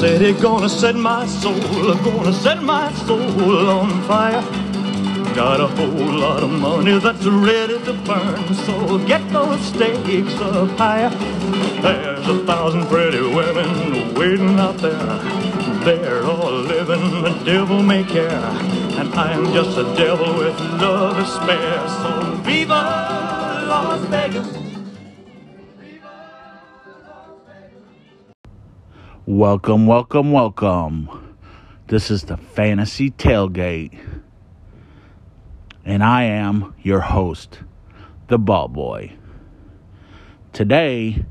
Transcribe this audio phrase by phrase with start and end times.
[0.00, 4.40] said he gonna set my soul, gonna set my soul on fire.
[5.34, 10.70] Got a whole lot of money that's ready to burn, so get those stakes up
[10.78, 11.10] higher.
[11.82, 15.18] There's a thousand pretty women waiting out there.
[15.84, 18.46] They're all living the devil may care,
[19.00, 21.88] and I'm just a devil with love to spare.
[22.00, 22.80] So viva
[23.68, 24.69] Las Vegas.
[29.26, 31.36] Welcome, welcome, welcome.
[31.88, 33.92] This is the Fantasy Tailgate.
[35.84, 37.58] And I am your host,
[38.28, 39.12] the Ball Boy.
[40.54, 41.22] Today,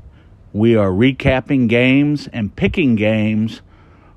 [0.52, 3.60] we are recapping games and picking games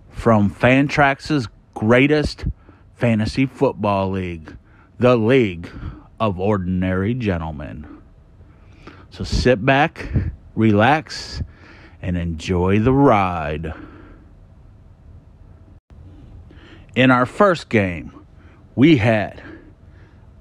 [0.07, 2.45] from Fantrax's greatest
[2.93, 4.55] fantasy football league,
[4.99, 5.67] the League
[6.19, 7.87] of Ordinary Gentlemen.
[9.09, 10.09] So sit back,
[10.53, 11.41] relax,
[12.03, 13.73] and enjoy the ride.
[16.95, 18.11] In our first game,
[18.75, 19.41] we had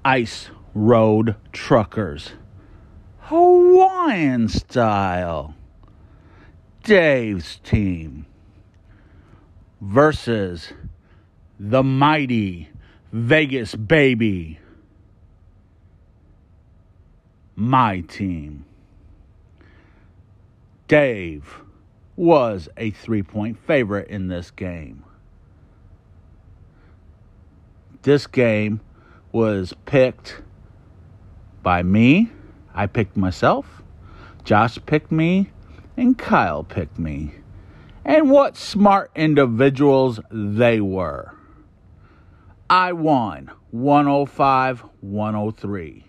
[0.03, 2.33] Ice Road Truckers,
[3.21, 5.55] Hawaiian style,
[6.83, 8.25] Dave's team
[9.79, 10.73] versus
[11.57, 12.69] the mighty
[13.13, 14.59] Vegas Baby,
[17.55, 18.65] my team.
[20.93, 21.63] Dave
[22.15, 25.03] was a three point favorite in this game.
[28.03, 28.79] This game
[29.31, 30.43] was picked
[31.63, 32.29] by me.
[32.75, 33.81] I picked myself.
[34.43, 35.49] Josh picked me.
[35.97, 37.33] And Kyle picked me.
[38.05, 41.33] And what smart individuals they were.
[42.69, 46.05] I won 105 103.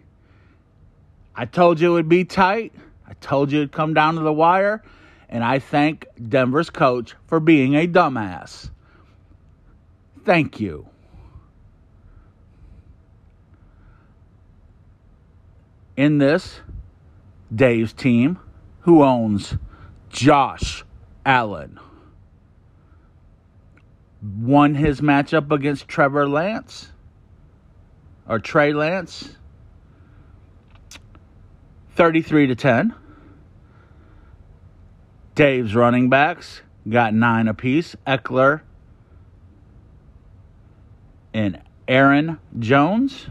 [1.35, 2.75] I told you it would be tight.
[3.07, 4.83] I told you it'd come down to the wire,
[5.29, 8.71] and I thank Denver's coach for being a dumbass.
[10.25, 10.87] Thank you.
[15.97, 16.61] In this,
[17.55, 18.39] Dave's team,
[18.81, 19.57] who owns
[20.09, 20.85] Josh
[21.25, 21.79] Allen,
[24.23, 26.91] won his matchup against Trevor Lance
[28.29, 29.37] or Trey Lance
[31.95, 32.95] 33 to 10.
[35.37, 37.95] Dave's running backs got nine apiece.
[38.07, 38.63] Ekeler
[41.33, 43.27] and Aaron Jones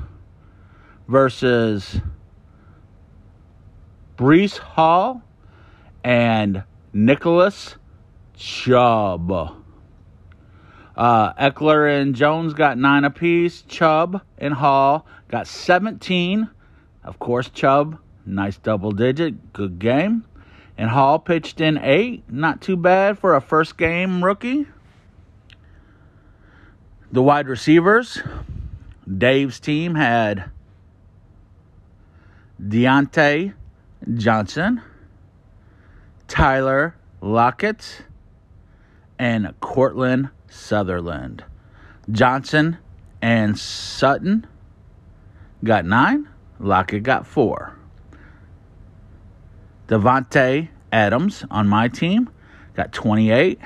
[1.07, 2.00] versus
[4.18, 5.22] Breece Hall
[6.03, 6.63] and
[6.94, 7.75] Nicholas
[8.35, 9.31] Chubb.
[10.95, 13.62] Uh, Ekeler and Jones got nine apiece.
[13.63, 16.50] Chubb and Hall got 17.
[17.03, 19.53] Of course, Chubb Nice double digit.
[19.53, 20.25] Good game.
[20.78, 22.23] And Hall pitched in eight.
[22.29, 24.67] Not too bad for a first game rookie.
[27.12, 28.22] The wide receivers.
[29.17, 30.50] Dave's team had
[32.62, 33.53] Diontae
[34.16, 34.81] Johnson,
[36.28, 38.03] Tyler Lockett,
[39.19, 41.44] and Courtland Sutherland.
[42.12, 42.78] Johnson
[43.22, 44.47] and Sutton
[45.63, 46.28] got nine.
[46.59, 47.78] Lockett got four.
[49.93, 52.27] Davante Adams on my team
[52.73, 53.59] got 28.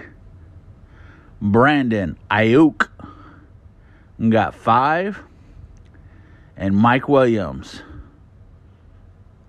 [1.41, 2.89] Brandon Aiyuk
[4.29, 5.23] got five.
[6.57, 7.81] And Mike Williams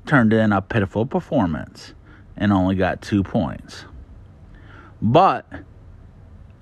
[0.07, 1.95] turned in a pitiful performance
[2.37, 3.85] and only got two points.
[5.03, 5.51] But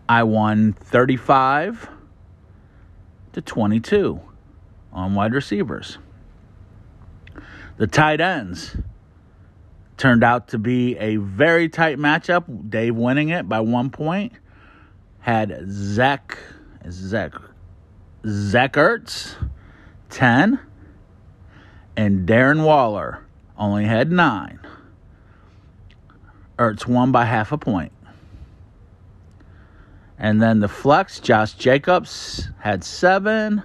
[0.08, 1.90] I won 35
[3.34, 4.18] to 22
[4.94, 5.98] on wide receivers.
[7.76, 8.78] The tight ends
[9.96, 12.70] Turned out to be a very tight matchup.
[12.70, 14.32] Dave winning it by one point.
[15.20, 16.38] Had Zach
[16.90, 17.34] Zach
[18.26, 19.36] Zach Ertz,
[20.10, 20.58] 10.
[21.96, 23.24] And Darren Waller
[23.56, 24.58] only had 9.
[26.58, 27.92] Ertz won by half a point.
[30.18, 33.62] And then the flex, Josh Jacobs had 7.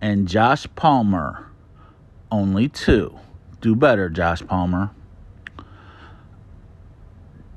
[0.00, 1.46] And Josh Palmer,
[2.30, 3.18] only 2.
[3.60, 4.90] Do better, Josh Palmer.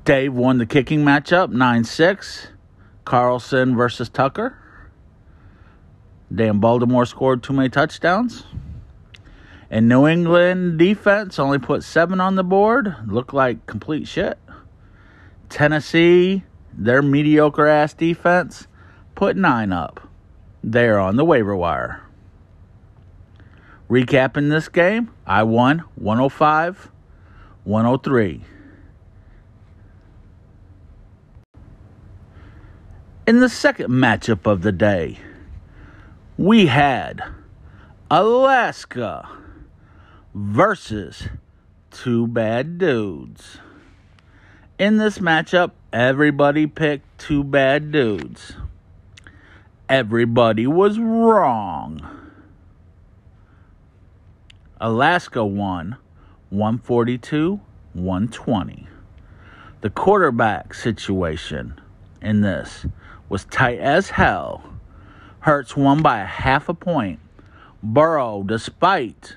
[0.06, 2.46] Dave won the kicking matchup 9 6.
[3.04, 4.56] Carlson versus Tucker.
[6.32, 8.44] Dan Baltimore scored too many touchdowns.
[9.68, 12.94] And New England defense only put seven on the board.
[13.08, 14.38] Looked like complete shit.
[15.48, 18.68] Tennessee, their mediocre ass defense,
[19.16, 20.08] put nine up.
[20.62, 22.00] They're on the waiver wire.
[23.90, 26.92] Recapping this game, I won 105
[27.64, 28.44] 103.
[33.26, 35.18] In the second matchup of the day,
[36.38, 37.24] we had
[38.08, 39.28] Alaska
[40.32, 41.26] versus
[41.90, 43.58] Two Bad Dudes.
[44.78, 48.52] In this matchup, everybody picked Two Bad Dudes.
[49.88, 52.08] Everybody was wrong.
[54.80, 55.96] Alaska won
[56.50, 57.60] 142
[57.92, 58.86] 120.
[59.80, 61.80] The quarterback situation
[62.22, 62.86] in this
[63.28, 64.62] was tight as hell.
[65.40, 67.20] Hurts won by a half a point.
[67.82, 69.36] Burrow, despite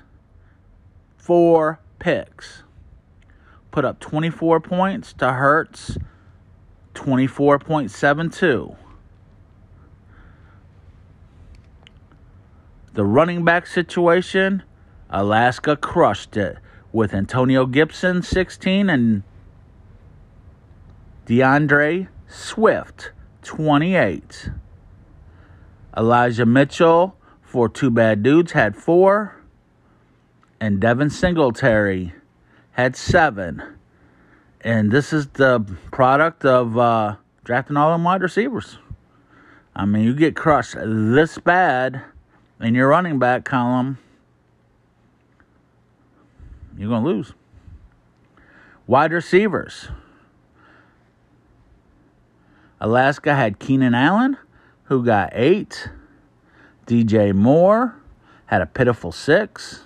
[1.16, 2.62] four picks,
[3.70, 5.98] put up 24 points to Hurts
[6.94, 8.76] 24.72.
[12.92, 14.64] The running back situation
[15.08, 16.58] Alaska crushed it
[16.92, 19.22] with Antonio Gibson 16 and
[21.26, 24.50] D'Andre Swift 28.
[25.96, 29.36] Elijah Mitchell for Two Bad Dudes had four.
[30.60, 32.14] And Devin Singletary
[32.72, 33.62] had seven.
[34.60, 38.78] And this is the product of uh, drafting all them wide receivers.
[39.74, 42.02] I mean, you get crushed this bad
[42.60, 43.98] in your running back column
[46.80, 47.34] you're going to lose.
[48.86, 49.88] Wide receivers.
[52.80, 54.36] Alaska had Keenan Allen,
[54.84, 55.90] who got eight.
[56.86, 57.94] DJ Moore
[58.46, 59.84] had a pitiful six.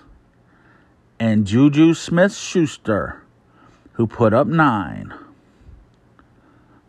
[1.19, 3.21] And Juju Smith Schuster,
[3.93, 5.13] who put up nine.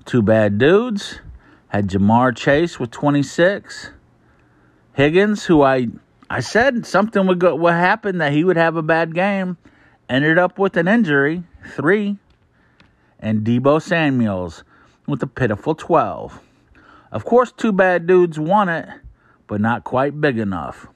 [0.04, 1.20] Two bad dudes
[1.68, 3.90] had Ja'Marr Chase with 26.
[4.94, 5.88] Higgins, who I
[6.30, 9.58] I said something would go would happen that he would have a bad game
[10.08, 12.16] ended up with an injury, three,
[13.20, 14.64] and Deebo Samuels
[15.06, 16.40] with a pitiful 12.
[17.12, 18.88] Of course, two bad dudes won it,
[19.46, 20.88] but not quite big enough.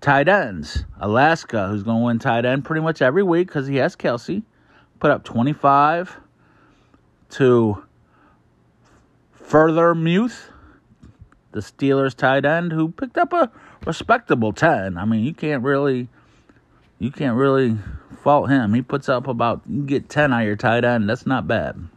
[0.00, 0.84] Tight ends.
[1.00, 4.42] Alaska, who's going to win tight end pretty much every week because he has Kelce,
[5.00, 6.16] put up 25
[7.30, 7.84] to
[9.42, 10.50] Freiermuth,
[11.52, 13.50] the Steelers tight end, who picked up a
[13.86, 14.96] respectable 10.
[14.96, 16.08] I mean, you can't really
[16.98, 17.78] you can't really
[18.28, 18.74] fault him.
[18.74, 21.08] He puts up about you get 10 out your tight end.
[21.08, 21.88] That's not bad.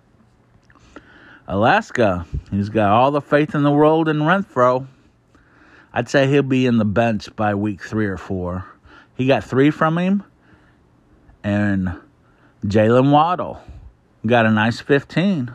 [1.45, 4.87] Alaska, he's got all the faith in the world in Renfrow.
[5.91, 8.65] I'd say he'll be in the bench by week three or four.
[9.17, 10.23] He got three from him,
[11.43, 11.99] and
[12.65, 13.61] Jaylen Waddle
[14.25, 15.51] got a nice 15.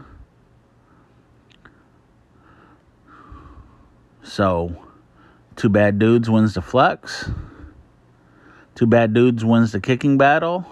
[4.23, 4.77] So
[5.57, 7.31] Two Bad Dudes wins the flex.
[8.77, 10.67] Two Bad Dudes wins the kicking battle.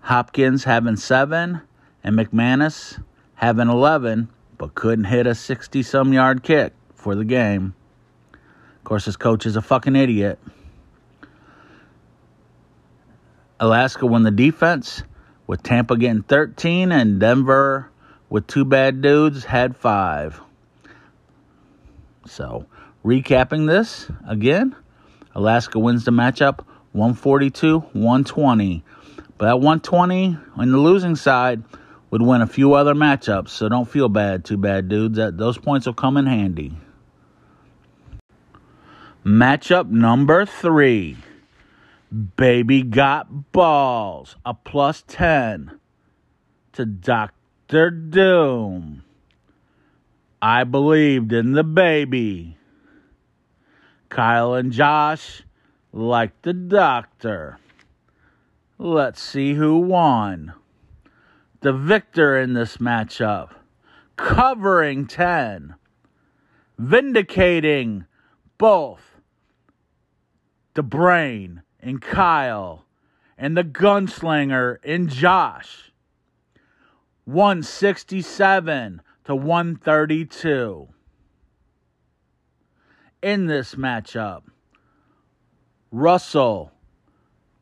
[0.00, 1.62] Hopkins having seven,
[2.04, 3.02] and McManus
[3.34, 4.28] having 11,
[4.58, 7.74] but couldn't hit a 60 some yard kick for the game.
[8.34, 10.38] Of course, his coach is a fucking idiot.
[13.58, 15.02] Alaska won the defense
[15.46, 17.90] with Tampa getting 13, and Denver
[18.28, 20.42] with two bad dudes had five.
[22.26, 22.66] So,
[23.04, 24.74] recapping this again,
[25.34, 28.84] Alaska wins the matchup 142 120.
[29.38, 31.62] But that 120 on the losing side
[32.10, 35.16] would win a few other matchups, so don't feel bad, too bad, dudes.
[35.16, 36.76] That those points will come in handy.
[39.24, 41.16] Matchup number three.
[42.36, 44.36] Baby got balls.
[44.44, 45.78] A plus 10
[46.72, 47.90] to Dr.
[47.90, 49.04] Doom.
[50.42, 52.58] I believed in the baby.
[54.12, 55.42] Kyle and Josh
[55.90, 57.58] like the doctor.
[58.76, 60.52] Let's see who won.
[61.62, 63.54] The victor in this matchup,
[64.18, 65.76] covering 10,
[66.76, 68.04] vindicating
[68.58, 69.16] both
[70.74, 72.84] the brain in Kyle
[73.38, 75.90] and the gunslinger in Josh.
[77.24, 80.91] 167 to 132
[83.22, 84.42] in this matchup.
[85.90, 86.72] Russell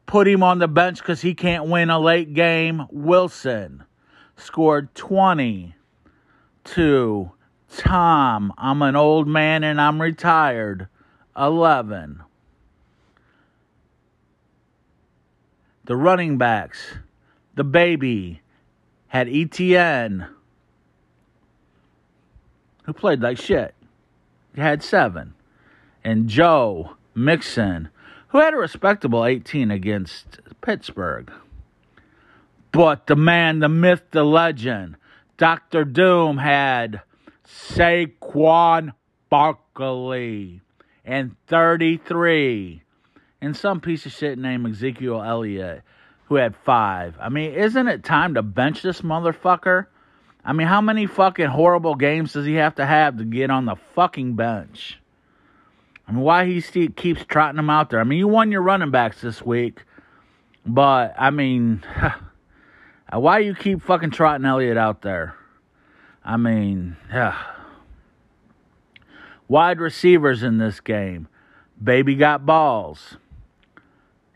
[0.07, 2.87] put him on the bench because he can't win a late game.
[2.91, 3.85] Wilson
[4.37, 5.75] scored 20
[6.65, 7.33] to
[7.77, 8.53] Tom.
[8.59, 10.89] I'm an old man and I'm retired.
[11.37, 12.23] 11.
[15.85, 16.95] The running backs,
[17.55, 18.43] the baby
[19.09, 20.29] had ETN
[22.85, 23.75] who played like shit.
[24.55, 25.35] He had seven.
[26.05, 27.91] And Joe Mixon,
[28.29, 31.31] who had a respectable 18 against Pittsburgh.
[32.73, 34.97] But the man, the myth, the legend,
[35.37, 35.85] Dr.
[35.85, 37.03] Doom had
[37.47, 38.93] Saquon
[39.29, 40.61] Barkley
[41.05, 42.83] and 33.
[43.41, 45.83] And some piece of shit named Ezekiel Elliott
[46.31, 47.17] who had five.
[47.21, 49.87] I mean, isn't it time to bench this motherfucker?
[50.45, 53.67] I mean, how many fucking horrible games does he have to have to get on
[53.67, 55.00] the fucking bench?
[56.11, 58.01] I mean, why he still keeps trotting them out there?
[58.01, 59.85] I mean, you won your running backs this week,
[60.67, 61.85] but I mean,
[63.13, 65.37] why you keep fucking trotting Elliott out there?
[66.25, 67.39] I mean, yeah.
[69.49, 71.29] Wide receivers in this game.
[71.83, 73.17] Baby got balls.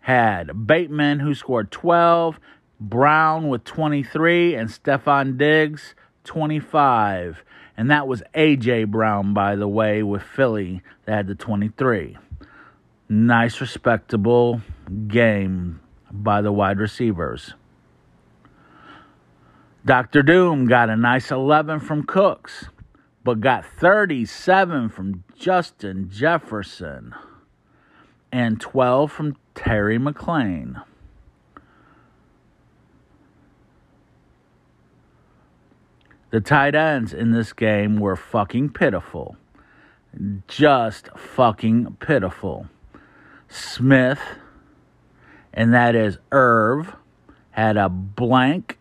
[0.02, 2.38] Had Bateman, who scored 12,
[2.78, 7.43] Brown with 23, and Stefon Diggs, 25.
[7.76, 8.85] And that was A.J.
[8.85, 12.16] Brown, by the way, with Philly that had the 23.
[13.09, 14.61] Nice, respectable
[15.09, 17.54] game by the wide receivers.
[19.85, 20.23] Dr.
[20.23, 22.66] Doom got a nice 11 from Cooks,
[23.23, 27.14] but got 37 from Justin Jefferson
[28.33, 30.83] and 12 from Terry McLaurin.
[36.35, 39.37] The tight ends in this game were fucking pitiful.
[40.49, 42.67] Just fucking pitiful.
[43.47, 44.19] Smith,
[45.53, 46.97] and that is Irv,
[47.53, 48.81] had a blank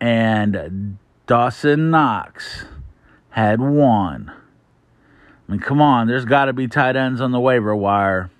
[0.00, 0.96] and
[1.26, 2.64] Dawson Knox
[3.28, 4.32] had one.
[5.46, 8.30] I mean, come on, there's got to be tight ends on the waiver wire.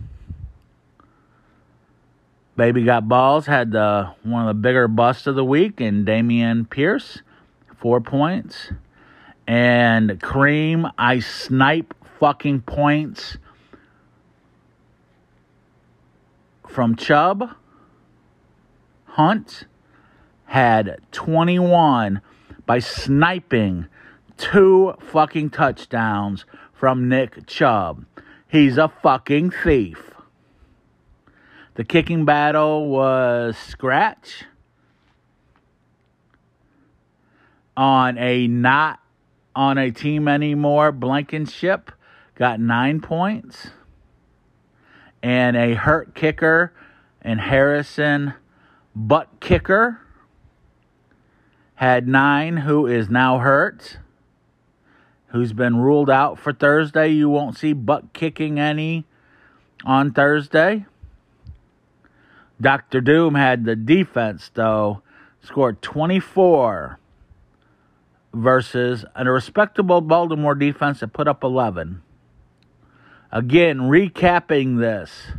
[2.56, 6.70] Baby got balls, had the one of the bigger busts of the week, and Dameon
[6.70, 7.20] Pierce,
[7.78, 8.70] four points.
[9.46, 13.38] And Kareem, I snipe fucking points
[16.66, 17.50] from Chubb.
[19.06, 19.64] Hunt,
[20.44, 22.20] had 21
[22.66, 23.86] by sniping
[24.36, 28.04] two fucking touchdowns from Nick Chubb.
[28.48, 30.12] He's a fucking thief.
[31.74, 34.44] The kicking battle was scratch
[37.78, 38.98] on a not
[39.54, 40.90] on a team anymore.
[40.90, 41.92] Blankenship
[42.34, 43.70] got nine points.
[45.22, 46.72] And a hurt kicker
[47.22, 48.34] and Harrison
[48.94, 50.00] butt kicker
[51.76, 53.98] had nine, who is now hurt,
[55.28, 57.08] who's been ruled out for Thursday.
[57.08, 59.04] You won't see butt kicking any
[59.84, 60.86] on Thursday.
[62.60, 63.00] Dr.
[63.00, 65.02] Doom had the defense, though,
[65.40, 66.98] scored 24
[68.32, 72.02] versus a respectable Baltimore defense that put up 11.
[73.30, 75.32] Again, recapping this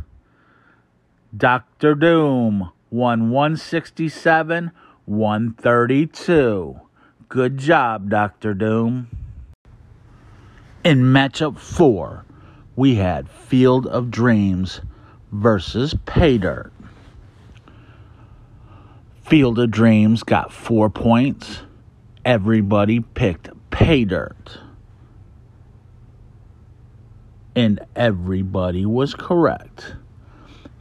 [1.36, 1.94] Dr.
[1.94, 4.70] Doom won 167
[5.06, 6.80] 132.
[7.28, 8.54] Good job, Dr.
[8.54, 9.08] Doom.
[10.82, 12.24] In matchup four,
[12.76, 14.80] we had Field of Dreams
[15.30, 16.72] versus Pay Dirt.
[19.22, 21.60] Field of Dreams got four points.
[22.24, 24.58] Everybody picked Pay Dirt.
[27.56, 29.94] And everybody was correct.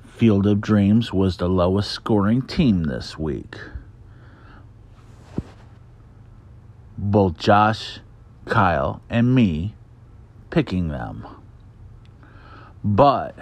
[0.06, 3.56] Field of Dreams was the lowest scoring team this week.
[7.00, 8.00] both Josh,
[8.46, 9.74] Kyle, and me
[10.50, 11.26] picking them.
[12.84, 13.36] But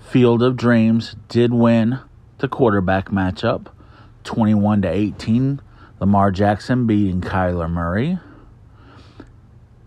[0.00, 2.00] Field of Dreams did win
[2.38, 3.68] the quarterback matchup
[4.26, 5.60] 21 to 18.
[6.00, 8.18] Lamar Jackson beating Kyler Murray.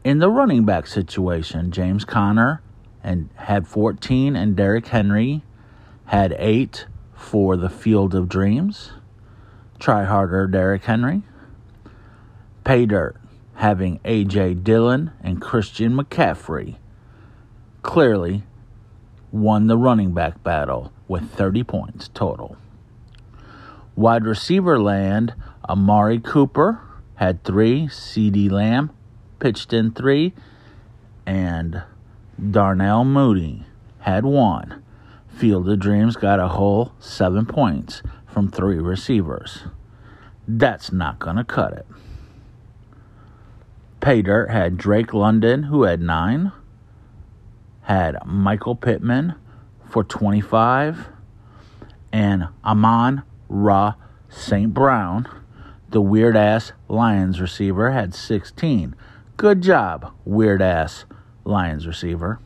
[0.03, 2.63] In the running back situation, James Conner
[3.03, 5.43] and had 14 and Derrick Henry
[6.05, 8.93] had 8 for the Field of Dreams.
[9.77, 11.21] Try harder, Derrick Henry.
[12.63, 13.17] Pay dirt,
[13.55, 14.55] having A.J.
[14.55, 16.77] Dillon and Christian McCaffrey
[17.81, 18.43] clearly
[19.31, 22.57] won the running back battle with 30 points total.
[23.99, 25.33] Wide receiver land,
[25.67, 26.79] Amari Cooper
[27.15, 28.91] had three, CeeDee Lamb
[29.39, 30.33] pitched in three,
[31.25, 31.83] and
[32.39, 33.65] Darnell Mooney
[33.99, 34.81] had one.
[35.27, 39.63] Field of Dreams got a whole seven points from three receivers.
[40.47, 41.85] That's not going to cut it.
[43.99, 46.53] Pay Dirt had Drake London, who had nine,
[47.81, 49.35] had Michael Pittman
[49.89, 51.09] for 25,
[52.13, 53.95] and Amon Ra
[54.29, 54.73] St.
[54.73, 55.27] Brown,
[55.89, 58.95] the weird ass Lions receiver, had 16.
[59.37, 61.05] Good job, weird ass
[61.43, 62.39] Lions receiver.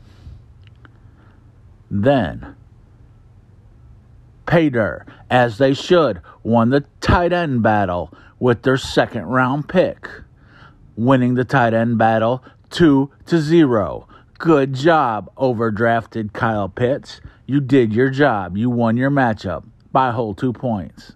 [1.91, 2.55] Then
[4.47, 10.07] Paydirt, as they should, won the tight end battle with their second round pick,
[10.95, 14.07] winning the tight end battle 2 to 0.
[14.37, 17.21] Good job, overdrafted Kyle Pitts.
[17.45, 18.57] You did your job.
[18.57, 21.13] You won your matchup by a whole two points.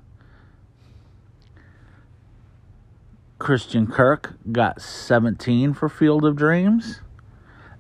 [3.40, 7.02] Christian Kirk got 17 for Field of Dreams,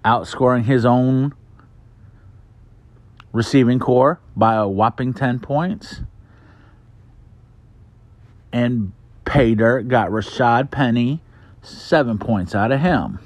[0.03, 1.33] outscoring his own
[3.31, 6.01] receiving corps by a whopping 10 points.
[8.51, 8.91] And
[9.25, 11.21] Paydirt got Rashaad Penny
[11.61, 13.19] seven points out of him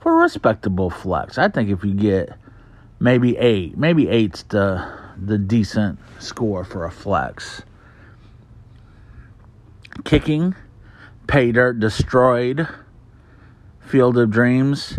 [0.00, 1.38] for a respectable flex.
[1.38, 2.36] I think if you get
[3.00, 7.62] maybe eight, maybe eight's the the decent score for a flex.
[10.04, 10.54] Kicking,
[11.26, 12.68] Paydirt destroyed.
[13.80, 14.98] Field of Dreams.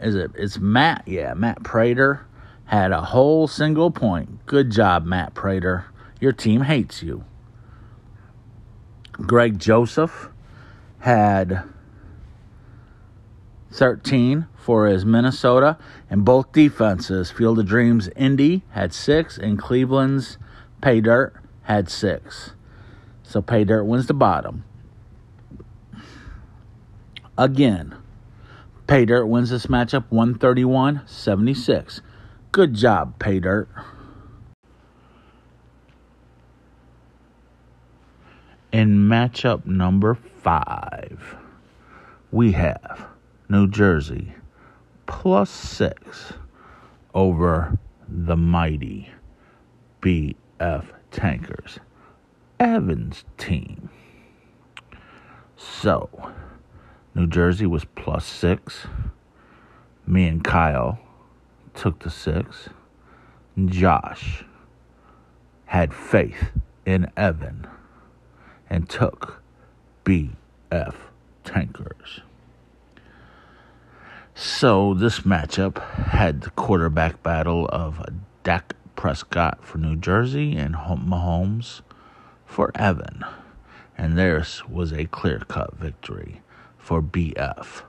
[0.00, 0.30] Is it?
[0.34, 1.04] It's Matt.
[1.06, 2.26] Yeah, Matt Prater
[2.64, 4.46] had a whole single point.
[4.46, 5.86] Good job, Matt Prater.
[6.20, 7.24] Your team hates you.
[9.12, 10.30] Greg Joseph
[11.00, 11.64] had
[13.72, 15.78] 13 for his Minnesota,
[16.10, 20.38] and both defenses, Field of Dreams Indy had six, and Cleveland's
[20.80, 22.52] Pay Dirt had six.
[23.22, 24.64] So Pay Dirt wins the bottom.
[27.38, 27.96] Again,
[28.86, 32.02] Pay Dirt wins this matchup 131 76.
[32.52, 33.68] Good job, Pay Dirt.
[38.70, 41.36] In matchup number five,
[42.30, 43.11] we have
[43.52, 44.32] New Jersey
[45.04, 46.32] plus six
[47.12, 47.76] over
[48.08, 49.10] the mighty
[50.00, 51.78] BF Tankers
[52.58, 53.90] Evans team.
[55.54, 56.32] So,
[57.14, 58.86] New Jersey was plus six.
[60.06, 60.98] Me and Kyle
[61.74, 62.70] took the six.
[63.66, 64.46] Josh
[65.66, 66.52] had faith
[66.86, 67.66] in Evan
[68.70, 69.42] and took
[70.06, 70.94] BF
[71.44, 72.22] Tankers.
[74.34, 78.02] So this matchup had the quarterback battle of
[78.44, 81.82] Dak Prescott for New Jersey and Mahomes
[82.46, 83.24] for Evan.
[83.98, 86.40] And theirs was a clear cut victory
[86.78, 87.82] for BF.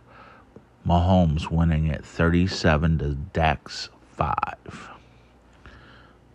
[0.86, 4.36] Mahomes winning at 37 to Dak's 5.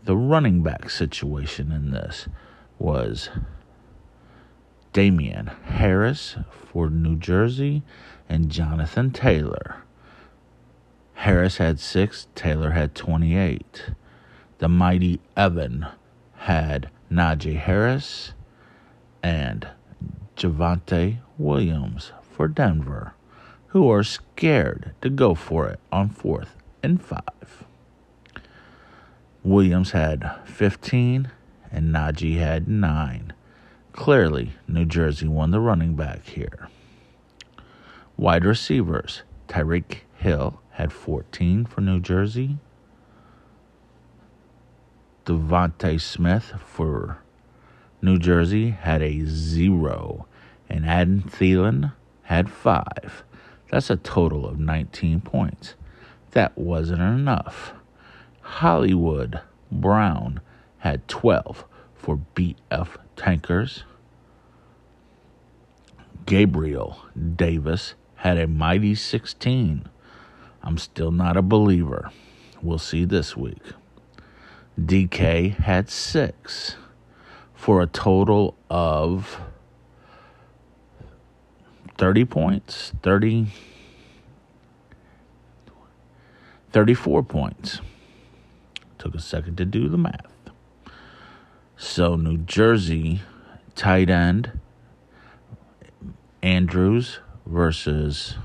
[0.05, 2.29] The running back situation in this
[2.79, 3.29] was
[4.94, 7.83] Damien Harris for New Jersey
[8.27, 9.83] and Jonathan Taylor.
[11.22, 13.87] Harris had six, Taylor had 28.
[14.59, 15.85] The mighty Evan
[16.37, 18.35] had Najee Harris
[19.20, 19.66] and
[20.37, 23.14] Javonte Williams for Denver
[23.68, 26.54] who are scared to go for it on fourth
[26.85, 27.64] and five.
[29.42, 31.33] Williams had 15
[31.72, 33.33] and Najee had 9.
[33.92, 36.68] Clearly, New Jersey won the running back here.
[38.16, 42.57] Wide receivers Tyreek Hill had 14 for New Jersey.
[45.25, 47.19] DeVonta Smith for
[48.01, 50.29] New Jersey had a zero,
[50.69, 53.25] and Adam Thielen had five.
[53.73, 55.75] That's a total of 19 points.
[56.31, 57.73] That wasn't enough.
[58.41, 59.41] Hollywood
[59.73, 60.41] Brown
[60.79, 61.64] had 12
[61.97, 63.83] for BF Tankers.
[66.25, 67.01] Gabriel
[67.35, 69.88] Davis had a mighty 16.
[70.62, 72.11] I'm still not a believer.
[72.62, 73.62] We'll see this week.
[74.79, 76.77] DK had 6
[77.55, 79.40] for a total of
[81.97, 83.49] 30 points, 30,
[86.71, 87.81] 34 points.
[88.99, 90.33] Took a second to do the math.
[91.77, 93.23] So, New Jersey
[93.75, 94.59] tight end
[96.42, 98.37] Andrews versus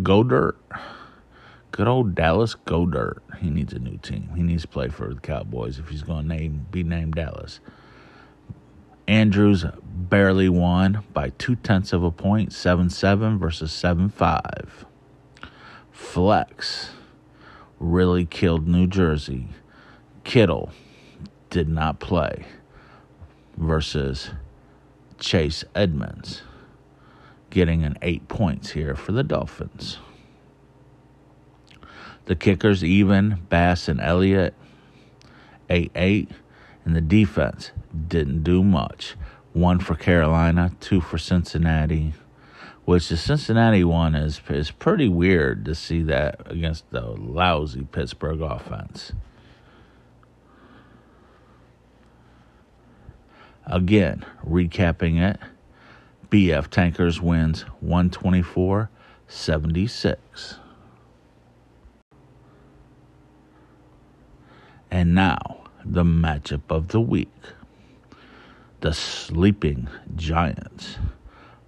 [0.00, 0.56] Goedert.
[1.70, 3.18] Good old Dallas Goedert.
[3.40, 4.30] He needs a new team.
[4.36, 7.60] He needs to play for the Cowboys if he's going to name be named Dallas.
[9.06, 14.84] Andrews barely won by two tenths of a point, 7 7 versus 7 5.
[15.90, 16.90] Flex
[17.78, 19.48] really killed New Jersey.
[20.24, 20.70] Kittle
[21.50, 22.46] did not play
[23.56, 24.30] versus
[25.18, 26.42] Chase Edmonds,
[27.52, 29.98] getting an eight points here for the Dolphins.
[32.24, 34.54] The kickers even, Bass and Elliott,
[35.68, 36.30] 8 8.
[36.84, 37.70] And the defense
[38.08, 39.16] didn't do much.
[39.52, 42.14] One for Carolina, two for Cincinnati,
[42.86, 48.40] which the Cincinnati one is, is pretty weird to see that against the lousy Pittsburgh
[48.40, 49.12] offense.
[53.66, 55.38] Again, recapping it
[56.32, 58.88] BF Tankers wins 124
[59.28, 60.56] 76.
[64.90, 67.28] And now, the matchup of the week
[68.80, 70.96] the Sleeping Giants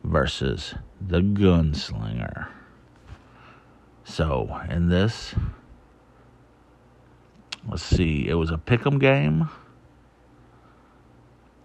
[0.02, 2.48] versus the Gunslinger.
[4.02, 5.34] So, in this,
[7.68, 9.50] let's see, it was a pick 'em game.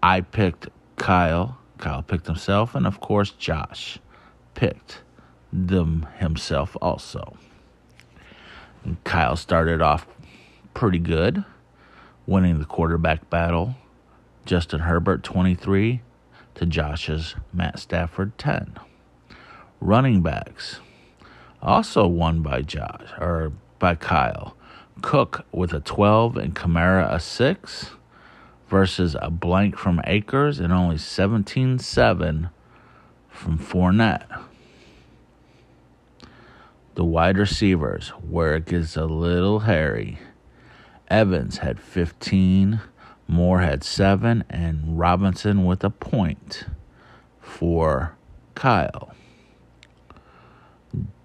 [0.02, 1.59] I picked Kyle.
[1.80, 3.98] Kyle picked himself, and of course, Josh
[4.54, 5.00] picked
[5.52, 7.36] them himself also.
[8.84, 10.06] And Kyle started off
[10.74, 11.44] pretty good,
[12.26, 13.74] winning the quarterback battle.
[14.46, 16.02] Justin Herbert 23
[16.54, 18.76] to Josh's Matt Stafford 10.
[19.80, 20.80] Running backs
[21.62, 24.56] also won by Josh or by Kyle.
[25.02, 27.90] Cook with a 12 and Kamara a 6
[28.70, 32.48] versus a blank from Akers and only 17 7
[33.28, 34.42] from Fournette.
[36.94, 40.18] The wide receivers, where it gets a little hairy.
[41.08, 42.80] Evans had 15,
[43.26, 46.66] Moore had 7, and Robinson with a point
[47.40, 48.16] for
[48.54, 49.12] Kyle.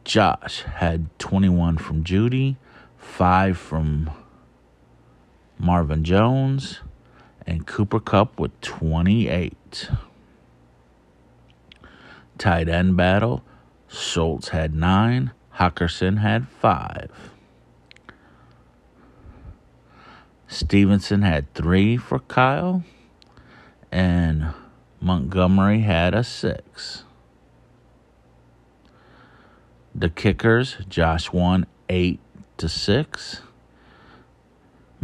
[0.04, 2.58] Josh had 21 from Jeudy,
[2.98, 4.10] 5 from
[5.60, 6.80] Marvin Jones,
[7.48, 9.90] and Cooper Kupp with 28.
[12.38, 13.44] Tight end battle
[13.88, 17.32] Schultz had 9, Hockenson had 5.
[20.48, 22.84] Stevenson had 3 for Kyle,
[23.92, 24.54] and
[25.00, 27.04] Montgomery had a 6.
[29.94, 32.20] The kickers, Josh won 8
[32.58, 33.42] to 6.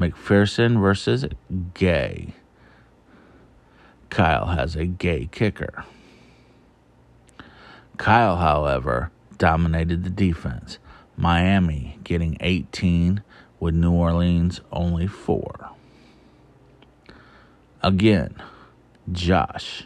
[0.02, 1.26] McPherson versus
[1.76, 2.34] Gay.
[4.10, 5.86] Kyle has a gay kicker.
[7.98, 10.80] Kyle, however, dominated the defense.
[11.16, 13.22] Miami getting 18
[13.60, 15.70] with New Orleans only 4.
[17.84, 18.34] Again,
[19.12, 19.86] Josh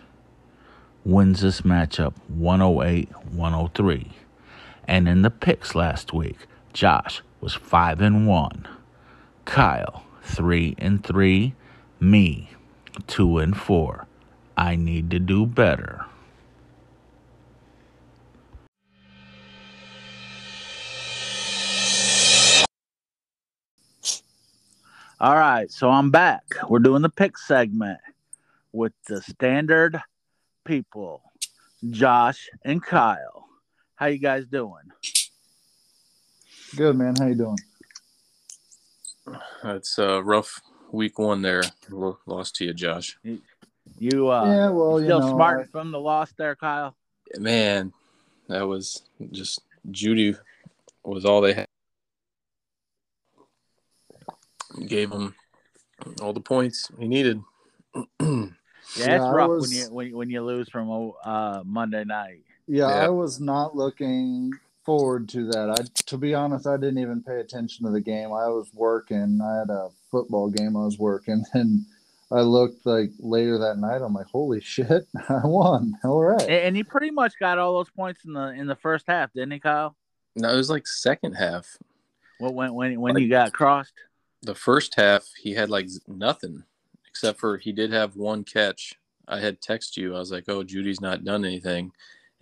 [1.04, 4.12] wins this matchup 108 103.
[4.88, 8.68] And in the picks last week, Josh was 5 and 1.
[9.44, 11.54] Kyle 3 and 3.
[12.00, 12.50] Me
[13.08, 14.08] 2 and 4.
[14.58, 16.06] I need to do better.
[25.20, 26.44] All right, so I'm back.
[26.68, 28.00] We're doing the pick segment
[28.74, 30.02] with the standard
[30.66, 31.24] people,
[31.90, 33.46] Josh and Kyle.
[33.96, 34.92] How you guys doing?
[36.76, 37.16] Good man.
[37.16, 37.58] How you doing?
[39.64, 40.62] It's a rough
[40.92, 41.64] week one there.
[42.26, 43.18] Lost to you, Josh.
[44.00, 46.96] You uh Yeah, well, you still know, smart I- from the loss there, Kyle?
[47.38, 47.92] Man,
[48.48, 50.38] that was just Jeudy
[51.04, 51.68] was all they had.
[54.88, 55.34] Gave him
[56.22, 57.42] all the points he needed.
[58.98, 61.64] Yeah, Yeah, it's I rough was- when you when, you- when you lose from uh
[61.66, 62.44] Monday night.
[62.68, 63.06] Yeah, Yeah.
[63.06, 64.52] I was not looking
[64.86, 65.70] forward to that.
[65.70, 68.28] I, to be honest, I didn't even pay attention to the game.
[68.28, 69.40] I was working.
[69.44, 71.86] I had a football game I was working, and
[72.32, 74.02] I looked like later that night.
[74.02, 75.94] I'm like, holy shit, I won!
[76.04, 76.42] All right.
[76.42, 79.34] And, and he pretty much got all those points in the in the first half,
[79.34, 79.96] didn't he, Kyle?
[80.36, 81.78] No, it was like second half.
[82.40, 83.94] What when when when you got crossed?
[84.42, 86.64] The first half he had like nothing
[87.08, 88.96] except for he did have one catch.
[89.28, 90.16] I had text you.
[90.16, 91.92] I was like, "Oh, Jeudy's not done anything,"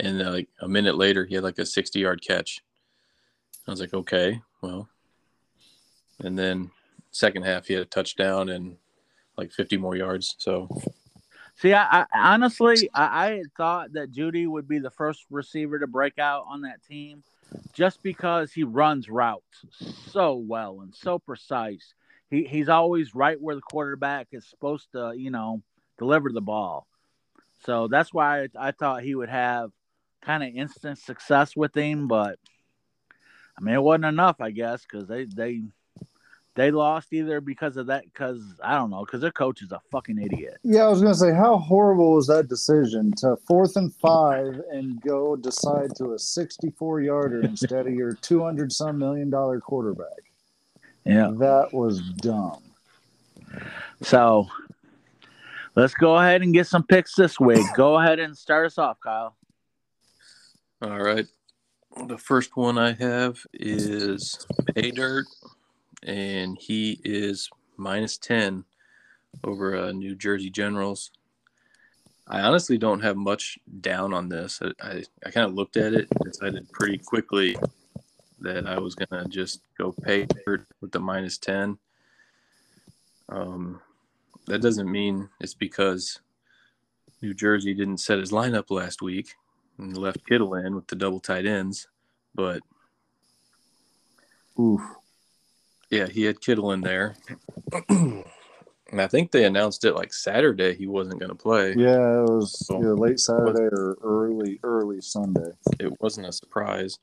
[0.03, 2.61] and uh, like a minute later, he had like a sixty-yard catch.
[3.67, 4.89] I was like, "Okay, well."
[6.19, 6.71] And then
[7.11, 8.77] second half, he had a touchdown and
[9.37, 10.35] like fifty more yards.
[10.37, 10.69] So
[11.55, 15.87] See, I, I honestly I, I thought that Jeudy would be the first receiver to
[15.87, 17.23] break out on that team,
[17.73, 19.65] just because he runs routes
[20.11, 21.93] so well and so precise.
[22.29, 25.61] He he's always right where the quarterback is supposed to, you know,
[25.97, 26.87] deliver the ball.
[27.65, 29.71] So that's why I, I thought he would have
[30.23, 32.39] kind of instant success with him, but
[33.57, 35.62] I mean it wasn't enough, I guess, because they they
[36.55, 39.81] they lost either because of that, because I don't know, because their coach is a
[39.91, 40.57] fucking idiot.
[40.63, 45.01] Yeah, I was gonna say, how horrible was that decision to fourth and five and
[45.01, 50.31] go decide to a 64 yarder instead of your 200 some million dollar quarterback?
[51.05, 51.31] Yeah.
[51.38, 52.62] That was dumb.
[54.01, 54.47] So
[55.75, 57.65] let's go ahead and get some picks this week.
[57.75, 59.36] Go ahead and start us off, Kyle.
[60.83, 61.25] All right.
[62.07, 65.25] The first one I have is Pay Dirt,
[66.05, 68.65] and he is minus 10
[69.45, 71.11] over uh, New Jersey Generals.
[72.27, 74.61] I honestly don't have much down on this.
[74.61, 77.55] I, I, I kind of looked at it and decided pretty quickly
[78.41, 81.77] that I was gonna just go pay dirt with the minus ten.
[83.29, 83.79] Um,
[84.47, 86.19] that doesn't mean it's because
[87.21, 89.35] New Jersey didn't set his lineup last week
[89.77, 91.88] and left Kittle in with the double tight ends,
[92.36, 92.62] but
[94.59, 94.81] Oof.
[95.89, 97.15] yeah, he had Kittle in there.
[97.89, 101.73] and I think they announced it like Saturday he wasn't going to play.
[101.75, 105.51] Yeah, it was either late Saturday or early early Sunday.
[105.79, 106.99] It wasn't a surprise.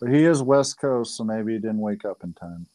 [0.00, 2.66] But he is West Coast, so maybe he didn't wake up in time.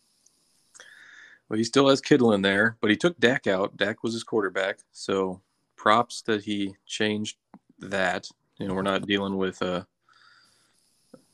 [1.49, 3.77] Well, he still has Kittle in there, but he took Dak out.
[3.77, 5.41] Dak was his quarterback, so
[5.75, 7.38] props that he changed
[7.79, 8.27] that.
[8.57, 9.85] You know, we're not dealing with a,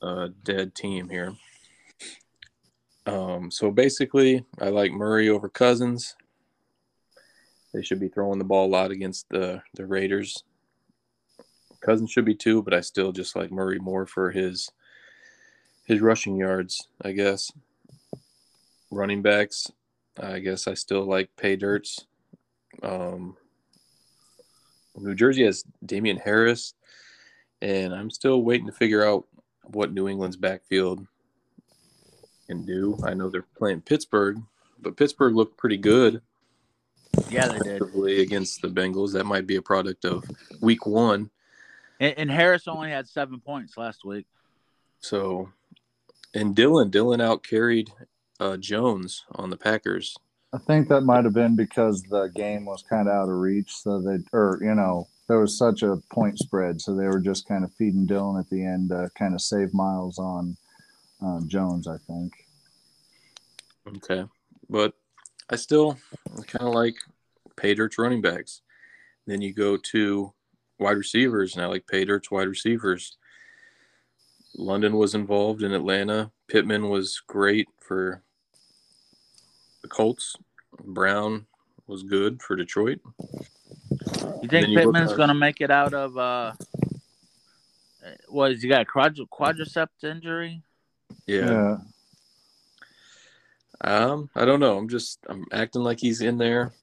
[0.02, 1.34] a dead team here.
[3.06, 6.16] Um, so basically, I like Murray over Cousins.
[7.74, 10.44] They should be throwing the ball a lot against the the Raiders.
[11.80, 14.72] Cousins should be too, but I still just like Murray more for his
[15.86, 17.52] his rushing yards, I guess.
[18.92, 19.72] Running backs,
[20.20, 22.06] I guess I still like pay dirts.
[22.84, 23.38] Um,
[24.98, 26.74] New Jersey has Damien Harris,
[27.62, 29.26] and I'm still waiting to figure out
[29.66, 31.06] what New England's backfield
[32.48, 32.98] can do.
[33.06, 34.42] I know they're playing Pittsburgh,
[34.82, 36.22] but Pittsburgh looked pretty good
[37.30, 37.64] Yeah, they did.
[37.80, 39.14] defensively against the Bengals.
[39.14, 40.24] That might be a product of
[40.62, 41.30] week one.
[42.00, 44.26] And, and Harris only had seven points last week.
[45.00, 45.50] So,
[46.34, 47.92] and Dillon, Dillon out carried
[48.40, 50.18] uh, Jones on the Packers.
[50.54, 53.74] I think that might have been because the game was kind of out of reach,
[53.74, 57.48] so they or you know there was such a point spread, so they were just
[57.48, 60.58] kind of feeding Dillon at the end to kind of save miles on
[61.26, 61.88] uh, Jones.
[61.88, 62.34] I think.
[63.96, 64.26] Okay,
[64.70, 64.94] but
[65.50, 65.98] I still
[66.48, 66.96] kind of like
[67.56, 68.60] pay dirt's running backs.
[69.26, 70.34] Then you go to
[70.80, 73.16] wide receivers, and I like pay dirt's wide receivers.
[74.58, 76.30] London was involved in Atlanta.
[76.50, 78.22] Pittman was great for
[79.82, 80.36] the Colts.
[80.84, 81.46] Brown
[81.88, 83.00] was good for Detroit.
[84.42, 86.18] You think you Pittman's going to make it out of?
[86.18, 86.54] uh
[88.28, 88.82] What has he got?
[88.82, 90.62] A quadri- quadriceps injury?
[91.28, 91.78] Yeah.
[93.84, 94.78] Um, I don't know.
[94.78, 96.74] I'm just I'm acting like he's in there.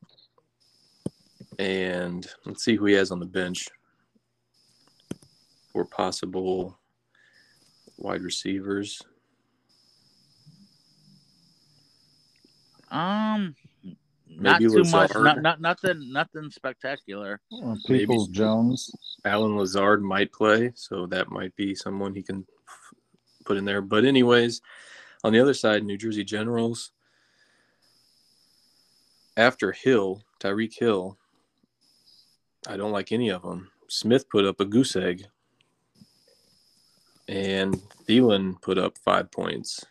[1.59, 3.69] And let's see who he has on the bench
[5.73, 6.79] for possible
[7.97, 9.03] wide receivers.
[12.91, 13.55] Um,
[14.41, 15.11] not Maybe too much.
[15.15, 16.13] Not, not nothing.
[16.13, 17.41] Nothing spectacular.
[17.53, 18.91] Uh, Maybe- Peoples Jones.
[19.25, 22.47] Allen Lazard might play, so that might be someone he can
[23.45, 23.81] put in there.
[23.83, 24.61] But anyways,
[25.25, 26.93] on the other side, New Jersey Generals.
[29.37, 31.17] After Hill, Tyreek Hill,
[32.67, 33.71] I don't like any of them.
[33.89, 35.27] Smith put up a goose egg,
[37.29, 37.75] and
[38.09, 39.85] Thielen put up five points.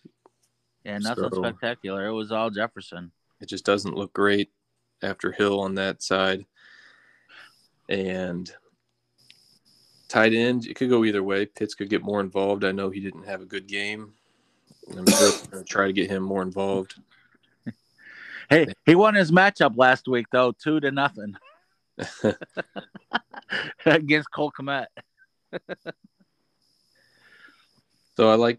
[0.83, 2.07] Yeah, nothing So- spectacular.
[2.07, 3.11] It was all Jefferson.
[3.39, 4.51] It just doesn't look great
[5.03, 6.45] after Hill on that side.
[7.89, 8.51] And
[10.07, 11.45] tight end, it could go either way.
[11.45, 12.63] Pitts could get more involved.
[12.65, 14.13] I know he didn't have a good game.
[14.89, 16.95] I'm sure going to try to get him more involved.
[18.49, 21.35] Hey, he won his matchup last week though, two to nothing
[23.85, 24.85] against Cole Kmet.
[28.17, 28.57] So I like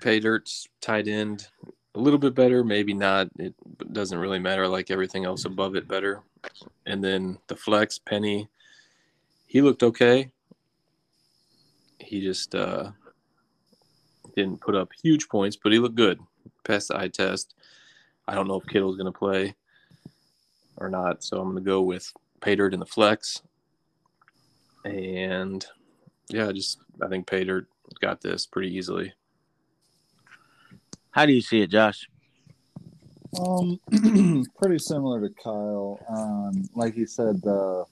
[0.00, 1.46] pay dirt's tight end
[1.94, 3.28] a little bit better, maybe not.
[3.38, 3.54] It
[3.92, 4.66] doesn't really matter.
[4.66, 6.22] Like everything else above it better.
[6.86, 8.48] And then the flex penny,
[9.46, 10.30] he looked okay.
[11.98, 12.90] He just uh,
[14.34, 16.18] didn't put up huge points, but he looked good.
[16.64, 17.54] Passed the eye test.
[18.26, 19.54] I don't know if Kittle's going to play
[20.76, 23.42] or not, so I'm going to go with pay dirt in the flex.
[24.84, 25.64] And
[26.28, 27.66] yeah, just I think Paydirt
[28.00, 29.12] got this pretty easily.
[31.12, 32.08] How do you see it, Josh?
[33.38, 33.80] Um,
[34.58, 36.00] pretty similar to Kyle.
[36.08, 37.84] Um, like you said, the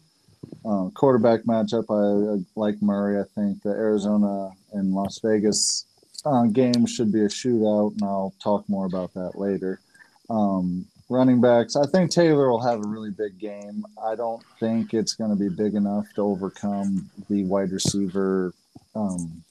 [0.65, 1.85] um, quarterback matchup.
[1.89, 3.21] I, like Murray.
[3.21, 5.85] I think the Arizona and Las Vegas
[6.25, 9.81] uh, game should be a shootout, and I'll talk more about that later.
[10.29, 11.77] Um, running backs.
[11.77, 13.85] I think Taylor will have a really big game.
[14.03, 18.55] I don't think it's going to be big enough to overcome the wide receiver
[18.95, 19.43] um,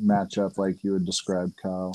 [0.00, 1.92] matchup like you would describe, Kyle.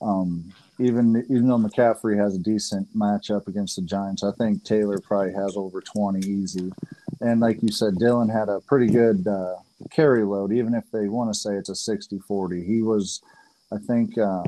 [0.00, 4.98] Um, even even though McCaffrey has a decent matchup against the Giants, I think Taylor
[4.98, 6.72] probably has over 20 easy.
[7.20, 9.54] And like you said, Dillon had a pretty good uh,
[9.90, 12.64] carry load, even if they want to say it's a 60 40.
[12.64, 13.22] He was,
[13.72, 14.42] I think, uh,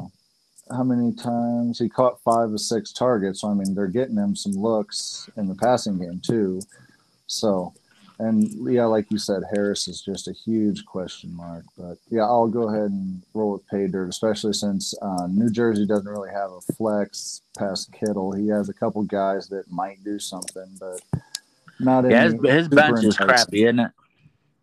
[0.71, 3.43] how many times he caught five or six targets.
[3.43, 6.61] So, I mean, they're getting him some looks in the passing game, too.
[7.29, 7.73] So,
[8.19, 11.65] And yeah, like you said, Harris is just a huge question mark.
[11.77, 16.11] But yeah, I'll go ahead and roll with Paydirt, especially since uh, New Jersey doesn't
[16.11, 18.33] really have a flex past Kittle.
[18.33, 21.01] He has a couple guys that might do something, but
[21.79, 23.91] not Yeah, his, any his super bench is crappy, isn't it?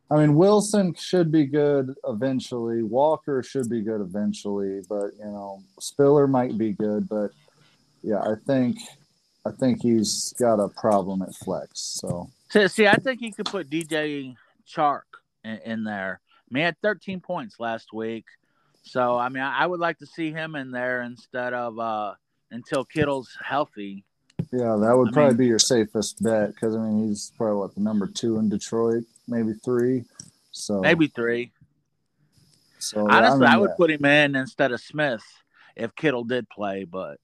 [0.09, 2.83] I mean, Wilson should be good eventually.
[2.83, 7.31] Walker should be good eventually, but you know, Spiller might be good, but
[8.03, 8.77] yeah, I think
[9.45, 11.79] I think he's got a problem at flex.
[11.79, 14.35] So See, see, I think you could put DJ
[14.71, 15.01] Chark
[15.43, 16.21] in, in there.
[16.23, 18.25] I mean, he had 13 points last week.
[18.83, 22.13] So, I mean, I, I would like to see him in there instead of uh,
[22.51, 24.05] until Kittle's healthy.
[24.51, 27.57] yeah, that would I probably mean- be your safest bet because I mean he's probably
[27.57, 30.03] what the number two in Detroit, maybe three.
[30.51, 31.51] So Maybe three.
[32.77, 33.77] So Honestly, mean, I would yeah.
[33.77, 35.23] put him in instead of Smith
[35.75, 37.19] if Kittle did play, but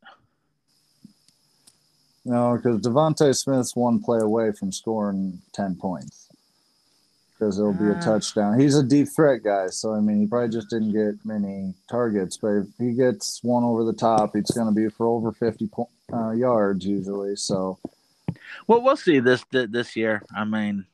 [2.29, 6.27] No, because DeVonta Smith's one play away from scoring ten points.
[7.33, 8.01] Because it'll be a Ah.
[8.01, 8.59] touchdown.
[8.59, 12.37] He's a deep threat guy, so I mean, he probably just didn't get many targets.
[12.37, 15.65] But if he gets one over the top, it's going to be for over fifty
[15.67, 17.35] po- uh, yards usually.
[17.35, 17.79] So
[18.67, 20.21] well, we'll see this this year.
[20.35, 20.85] I mean,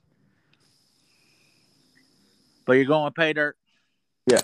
[2.65, 3.54] but you're going with Paydirt.
[4.26, 4.41] Yeah.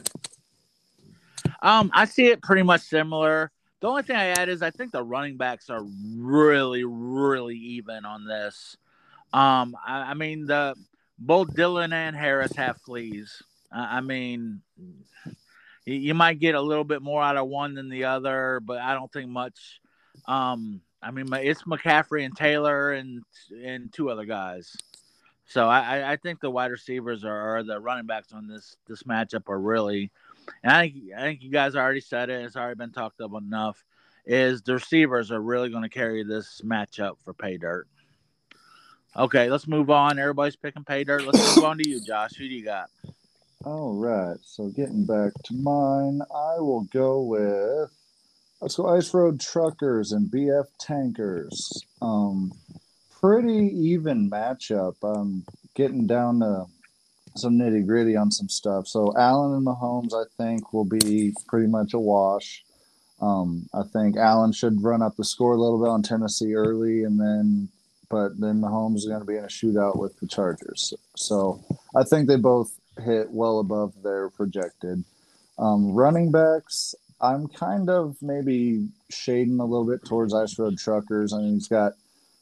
[1.62, 3.50] Um, I see it pretty much similar.
[3.82, 5.84] The only thing I add is I think the running backs are
[6.16, 8.78] really, really even on this.
[9.34, 10.76] Um, I, I mean the
[11.18, 13.42] both Dillon and Harris have fleas.
[13.72, 14.62] I, I mean,
[15.86, 18.80] you, you might get a little bit more out of one than the other, but
[18.80, 19.80] I don't think much.
[20.28, 23.24] Um, I mean, it's McCaffrey and Taylor and
[23.64, 24.76] and two other guys.
[25.46, 28.78] So I, I- I think the wide receivers are, or the running backs on this
[28.88, 30.12] this matchup are really,
[30.64, 32.44] and I think I think you guys already said it.
[32.44, 33.84] It's already been talked about enough.
[34.26, 37.84] Is the receivers are really going to carry this matchup for Paydirt?
[39.16, 40.20] Okay, let's move on.
[40.20, 41.26] Everybody's picking Paydirt.
[41.26, 42.36] Let's move on to you, Josh.
[42.38, 42.90] Who do you got?
[43.66, 44.38] all right.
[44.44, 47.92] So getting back to mine, I will go with
[48.62, 51.86] let's go Ice Road Truckers and BF Tankers.
[52.02, 52.52] Um,
[53.20, 54.96] pretty even matchup.
[55.04, 56.66] I'm getting down to
[57.36, 58.88] some nitty gritty on some stuff.
[58.88, 62.64] So Allen and Mahomes, I think, will be pretty much a wash.
[63.22, 67.04] Um, I think Allen should run up the score a little bit on Tennessee early,
[67.04, 67.70] and then,
[68.10, 70.94] but then Mahomes is going to be in a shootout with the Chargers.
[71.16, 71.64] So
[71.96, 75.04] I think they both hit well above their projected.
[75.60, 81.34] Um, running backs, I'm kind of maybe shading a little bit towards Ice Road Truckers.
[81.34, 81.94] I mean, he's got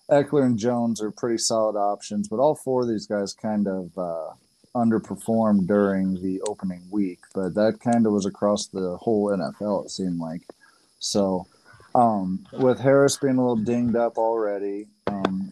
[0.09, 3.95] Ekeler and Jones are pretty solid options, but all four of these guys kind of
[3.97, 4.31] uh,
[4.75, 7.19] underperformed during the opening week.
[7.33, 10.43] But that kind of was across the whole NFL, it seemed like.
[10.99, 11.47] So,
[11.95, 15.51] um, with Harris being a little dinged up already, um,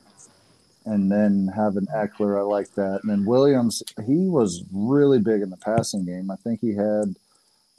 [0.86, 2.99] and then having Ekeler, I like that.
[3.03, 6.32] And then Williams, he was really big in the passing game.
[6.32, 7.15] I think he had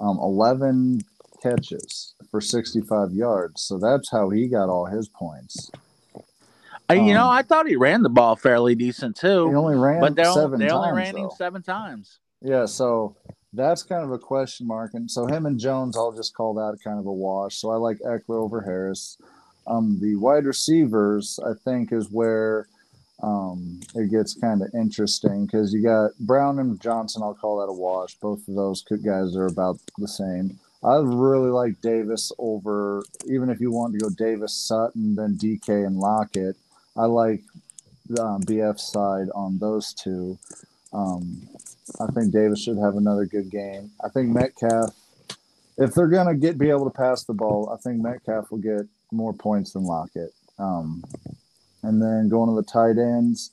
[0.01, 1.03] um, 11
[1.43, 3.63] catches for 65 yards.
[3.63, 5.71] So that's how he got all his points.
[6.91, 9.49] Uh, you know, Um, I thought he ran the ball fairly decent too.
[9.49, 10.87] He only ran but they seven they times.
[10.87, 12.19] only ran him seven times.
[12.41, 13.17] Yeah, so
[13.53, 14.93] that's kind of a question mark.
[14.95, 17.57] And so him and Jones, I'll just call that kind of a wash.
[17.57, 19.19] So I like Ekeler over Harris.
[19.67, 22.67] Um, the wide receivers, I think, is where
[23.23, 27.23] um, it gets kind of interesting because you got Brown and Johnson.
[27.23, 28.15] I'll call that a wash.
[28.17, 30.59] Both of those guys are about the same.
[30.85, 35.85] I really like Davis over, even if you want to go Davis, Sutton, then DK
[35.85, 36.57] and Lockett.
[36.99, 37.43] I like
[38.19, 40.39] um, BF side on those two.
[40.93, 41.49] Um,
[42.01, 43.91] I think Davis should have another good game.
[44.05, 44.95] I think Metcalf,
[45.77, 48.87] if they're gonna get be able to pass the ball, I think Metcalf will get
[49.13, 50.33] more points than Lockett.
[50.59, 51.05] Um,
[51.83, 53.53] and then going to the tight ends,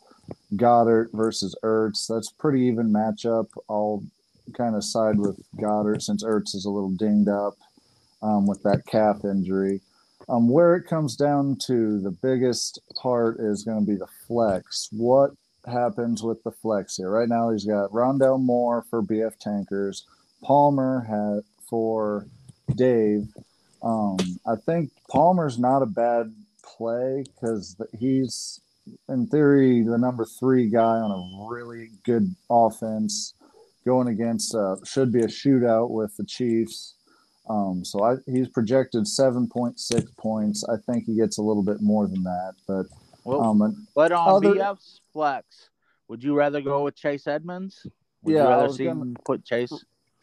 [0.55, 2.07] Goedert versus Ertz.
[2.07, 3.47] That's pretty even matchup.
[3.69, 4.03] I'll
[4.53, 7.55] kind of side with Goedert since Ertz is a little dinged up
[8.21, 9.81] um, with that calf injury.
[10.27, 14.89] Um, where it comes down to the biggest part is going to be the flex.
[14.91, 15.31] What
[15.67, 17.11] happens with the flex here?
[17.11, 20.05] Right now, he's got Rondale Moore for BF Tankers,
[20.43, 22.27] Palmer had for
[22.75, 23.27] Dave.
[23.83, 24.17] Um,
[24.47, 28.59] I think Palmer's not a bad play because he's,
[29.09, 33.33] in theory, the number three guy on a really good offense
[33.85, 36.94] going against uh, should be a shootout with the Chiefs.
[37.49, 40.63] Um, so I, he's projected 7.6 points.
[40.67, 42.53] I think he gets a little bit more than that.
[42.67, 42.87] But
[43.23, 45.69] Well, um, but on other- BF's flex,
[46.07, 47.85] would you rather go with Chase Edmonds?
[48.23, 49.71] Would Yeah, you I rather was see gonna- him put Chase?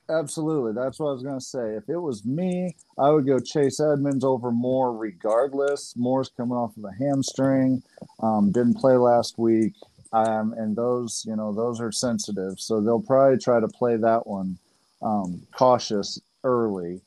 [0.09, 0.73] Absolutely.
[0.73, 1.75] That's what I was going to say.
[1.77, 5.95] If it was me, I would go Chase Edmonds over Moore regardless.
[5.97, 7.83] Moore's coming off of a hamstring,
[8.20, 9.75] um, didn't play last week.
[10.12, 12.59] Um, and those, you know, those are sensitive.
[12.61, 14.59] So they'll probably try to play that one
[15.01, 17.01] um, cautious early.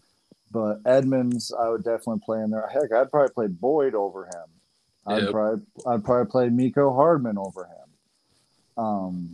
[0.56, 2.66] But Edmonds, I would definitely play in there.
[2.72, 4.48] Heck, I'd probably play Boyd over him.
[5.06, 5.32] I'd Yep.
[5.32, 8.84] probably I'd probably play Mecole Hardman over him.
[8.84, 9.34] Um,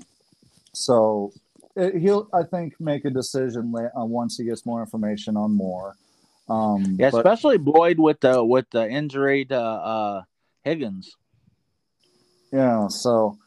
[0.73, 1.31] so
[1.75, 5.95] it, he'll I think make a decision uh, once he gets more information on more.
[6.49, 10.21] Um, Yeah, but- especially Boyd with the with the injury to uh,
[10.63, 11.15] Higgins.
[12.51, 12.87] Yeah.
[12.87, 13.37] So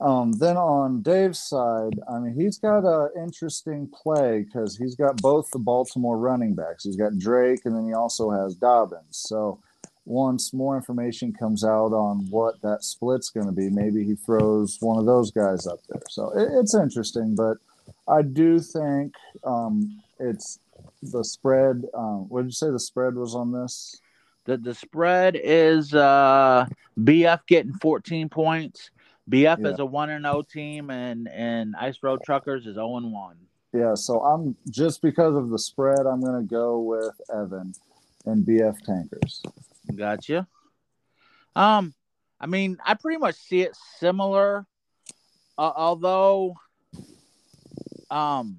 [0.00, 5.20] um, then on Dave's side, I mean, he's got an interesting play because he's got
[5.20, 6.84] both the Baltimore running backs.
[6.84, 9.18] He's got Drake, and then he also has Dobbins.
[9.18, 9.60] So
[10.06, 14.78] once more information comes out on what that split's going to be, maybe he throws
[14.80, 16.02] one of those guys up there.
[16.08, 17.58] So it, it's interesting, but
[18.08, 20.58] I do think um, it's
[21.02, 21.84] the spread.
[21.94, 24.00] Um, what did you say the spread was on this?
[24.46, 26.66] The the spread is uh,
[26.98, 28.90] BF getting 14 points.
[29.30, 29.68] BF Yeah.
[29.68, 33.36] is a one and zero team, and and Ice Road Truckers is zero and one.
[33.72, 37.72] Yeah, so I'm just because of the spread, I'm going to go with Evan
[38.26, 39.42] and BF Tankers.
[39.94, 40.48] Gotcha.
[41.54, 41.94] Um,
[42.40, 44.66] I mean, I pretty much see it similar,
[45.56, 46.56] uh, although,
[48.10, 48.58] um,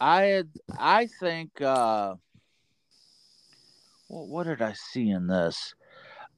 [0.00, 2.16] I had, I think, uh,
[4.08, 5.74] what, what did I see in this?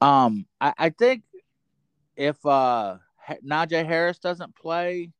[0.02, 1.22] Um, I, I think
[2.21, 2.99] if uh
[3.47, 5.11] Najee Harris doesn't play,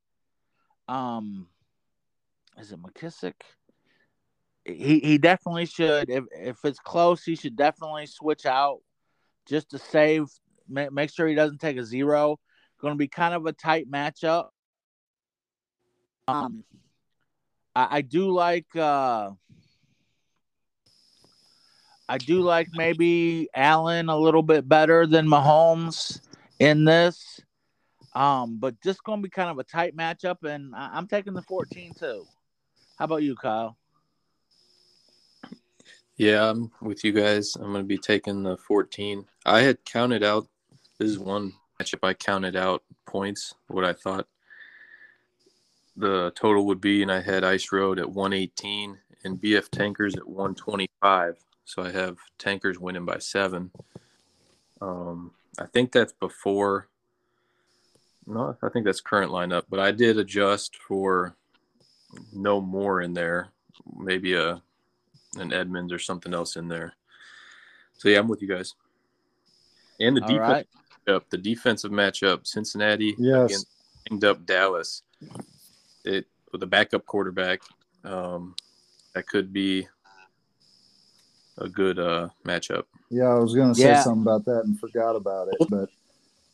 [0.87, 1.49] um,
[2.59, 3.33] is it McKissic?
[4.67, 6.11] he he definitely should.
[6.11, 8.81] If if it's close, he should definitely switch out
[9.47, 10.27] just to save.
[10.69, 12.39] Make, make sure he doesn't take a zero.
[12.81, 14.49] Going to be kind of a tight matchup.
[16.29, 16.65] Um,
[17.75, 18.77] I, I do like.
[18.77, 19.31] uh
[22.09, 26.21] I do like maybe Allen a little bit better than Mahomes
[26.61, 27.41] in this.
[28.15, 31.35] Um, but just going to be kind of a tight matchup, and I, I'm taking
[31.35, 32.25] the 14 too.
[32.99, 33.77] How about you, Kyle?
[36.17, 37.57] Yeah, I'm with you guys.
[37.57, 39.25] I'm going to be taking the 14.
[39.47, 40.47] I had counted out.
[40.99, 44.27] This is one matchup I counted out points, what I thought
[45.97, 50.27] the total would be, and I had Ice Road at 118 and BF Tankers at
[50.27, 51.37] 125.
[51.65, 53.71] So I have Tankers winning by seven.
[54.81, 56.89] Um, I think that's before.
[58.27, 61.35] No, I think that's current lineup, but I did adjust for
[62.33, 63.49] no more in there.
[63.97, 64.63] Maybe a
[65.37, 66.95] an Edmonds or something else in there.
[67.99, 68.75] So yeah, I'm with you guys.
[70.01, 70.67] And the All defense right.
[71.07, 73.65] matchup, the defensive matchup, Cincinnati Yes.
[74.09, 75.03] against up Dallas.
[76.05, 77.61] It with a backup quarterback,
[78.05, 78.57] um,
[79.15, 79.87] that could be
[81.61, 82.85] a good uh, matchup.
[83.11, 84.03] Yeah, I was going to say Yeah.
[84.03, 85.61] something about that and forgot about it.
[85.69, 85.89] But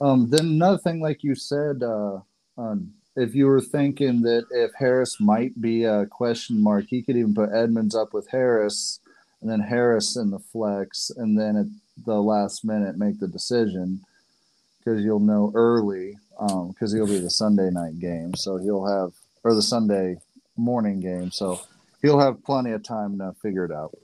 [0.00, 2.20] um, then another thing, like you said, uh,
[2.58, 7.16] um, if you were thinking that if Harris might be a question mark, he could
[7.16, 9.00] even put Edmonds up with Harris
[9.40, 11.66] and then Harris in the flex, and then at
[12.04, 14.00] the last minute make the decision
[14.78, 16.18] because you'll know early
[16.68, 19.12] because he'll be the Sunday night game, so he'll have
[19.44, 20.16] or the Sunday
[20.56, 21.60] morning game, so
[22.02, 23.96] he'll have plenty of time to figure it out.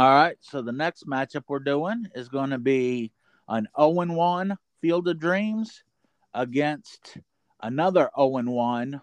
[0.00, 0.38] All right.
[0.40, 3.12] So the next matchup we're doing is going to be
[3.48, 5.84] an 0 1 Field of Dreams
[6.32, 7.18] against
[7.62, 9.02] another 0 1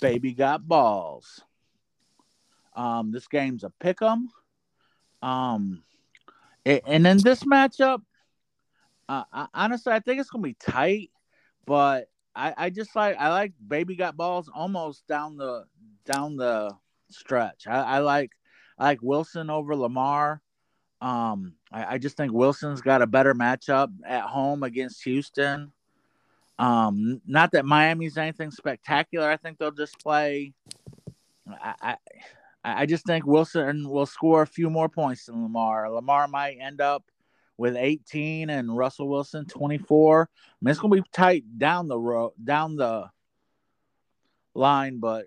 [0.00, 1.42] Baby Got Balls.
[2.76, 4.30] Um, this game's a pick 'em.
[5.22, 5.82] Um,
[6.64, 8.02] and in this matchup,
[9.08, 11.10] uh, I, honestly, I think it's gonna be tight,
[11.66, 15.64] but I, I just like I like Baby Got Balls almost down the
[16.04, 16.76] down the
[17.08, 17.66] stretch.
[17.66, 18.30] I, I like
[18.80, 20.40] I like Wilson over Lamar.
[21.02, 25.70] Um, I, I just think Wilson's got a better matchup at home against Houston.
[26.58, 29.28] Um, not that Miami's anything spectacular.
[29.30, 30.54] I think they'll just play.
[31.46, 31.96] I, I,
[32.64, 35.90] I just think Wilson will score a few more points than Lamar.
[35.90, 37.04] Lamar might end up
[37.58, 40.22] with 18 and Russell Wilson 24.
[40.22, 40.26] I
[40.62, 43.10] mean, it's gonna be tight down the road, down the
[44.54, 45.26] line, but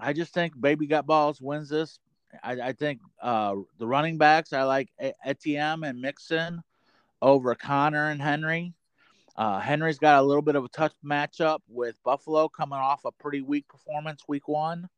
[0.00, 2.00] I just think Baby Got Balls wins this.
[2.42, 4.88] I, I think uh, the running backs, I like
[5.24, 6.62] Etienne and Mixon
[7.22, 8.74] over Conner and Henry.
[9.36, 13.12] Uh, Henry's got a little bit of a tough matchup with Buffalo coming off a
[13.12, 14.88] pretty weak performance week one.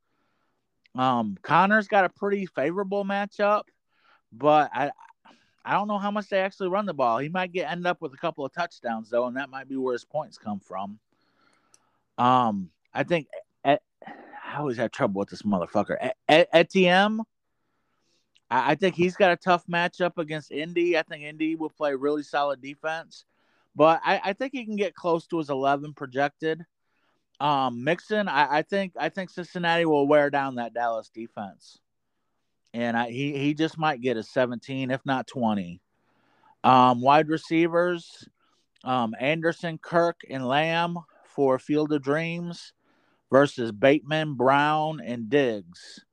[0.94, 3.64] Um, Conner's got a pretty favorable matchup,
[4.32, 4.90] but I
[5.64, 7.18] I don't know how much they actually run the ball.
[7.18, 9.76] He might get end up with a couple of touchdowns though, and that might be
[9.76, 10.98] where his points come from.
[12.16, 13.28] Um, I think
[14.50, 15.96] I always have trouble with this motherfucker.
[16.04, 16.90] E- E-
[18.50, 20.98] I, I think he's got a tough matchup against Indy.
[20.98, 23.24] I think Indy will play really solid defense,
[23.76, 26.64] but I, I think he can get close to his 11 projected.
[27.38, 31.78] Um, Mixon, I, I think I think Cincinnati will wear down that Dallas defense,
[32.74, 35.80] and I, he he just might get a 17, if not 20.
[36.62, 38.28] Um, wide receivers,
[38.84, 42.74] um, Anderson, Kirk, and Lamb for Field of Dreams
[43.30, 46.04] versus Bateman, Brown, and Diggs.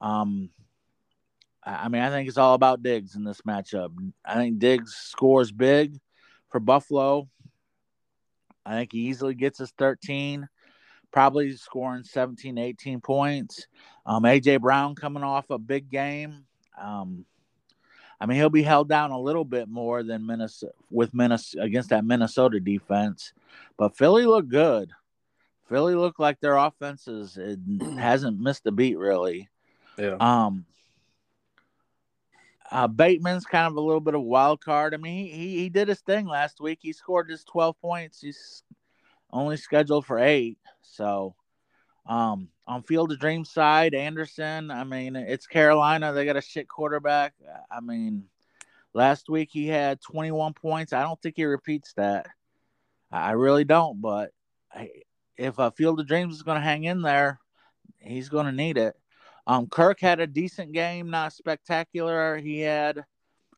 [0.00, 0.50] Um,
[1.64, 3.90] I mean, I think it's all about Diggs in this matchup.
[4.24, 5.98] I think Diggs scores big
[6.50, 7.28] for Buffalo.
[8.66, 10.48] I think he easily gets his 13,
[11.12, 13.66] probably scoring 17, 18 points.
[14.06, 16.44] Um, AJ Brown coming off a big game.
[16.80, 17.26] Um,
[18.20, 21.90] I mean, he'll be held down a little bit more than Minnesota with Minnesota against
[21.90, 23.32] that Minnesota defense,
[23.76, 24.92] but Philly looked good.
[25.72, 27.58] Philly looked like their offense is it
[27.98, 29.48] hasn't missed a beat really.
[29.96, 30.16] Yeah.
[30.20, 30.66] Um,
[32.70, 34.92] uh, Bateman's kind of a little bit of a wild card.
[34.92, 36.80] I mean, he, he he did his thing last week.
[36.82, 38.20] He scored his 12 points.
[38.20, 38.64] He's
[39.32, 40.58] only scheduled for eight.
[40.82, 41.34] So,
[42.04, 44.70] um, on Field of Dreams side, Anderson.
[44.70, 46.12] I mean, it's Carolina.
[46.12, 47.32] They got a shit quarterback.
[47.70, 48.24] I mean,
[48.92, 50.92] last week he had 21 points.
[50.92, 52.26] I don't think he repeats that.
[53.10, 54.02] I really don't.
[54.02, 54.32] But
[55.36, 57.40] if a Field of Dreams is going to hang in there,
[57.98, 58.94] he's going to need it.
[59.46, 62.36] Um, Kirk had a decent game, not spectacular.
[62.36, 63.04] He had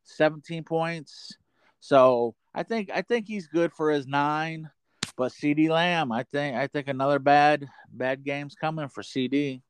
[0.04, 1.36] 17 points.
[1.80, 4.70] So I think I think he's good for his nine.
[5.16, 9.60] But CeeDee Lamb, I think I think another bad bad game's coming for CeeDee.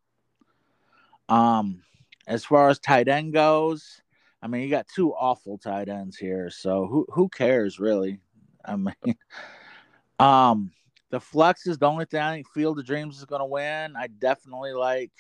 [1.29, 1.83] Um,
[2.27, 4.01] as far as tight end goes,
[4.41, 8.21] I mean you got two awful tight ends here, so who who cares really?
[8.65, 9.17] I mean,
[10.19, 10.71] um,
[11.15, 13.95] the flex is the only thing I think Field of Dreams is going to win.
[13.97, 15.13] I definitely like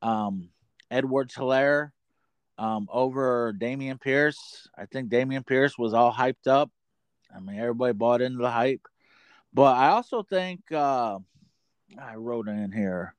[0.00, 0.48] um,
[0.90, 1.90] Edwards Helaire
[2.56, 4.66] um, over Dameon Pierce.
[4.78, 6.70] I think Dameon Pierce was all hyped up.
[7.34, 8.80] I mean, everybody bought into the hype.
[9.52, 11.18] But I also think uh,
[12.00, 13.14] I wrote in here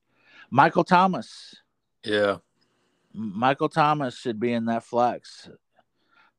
[0.49, 1.53] Michael Thomas.
[2.03, 2.37] Yeah.
[3.13, 5.49] Michael Thomas should be in that flex.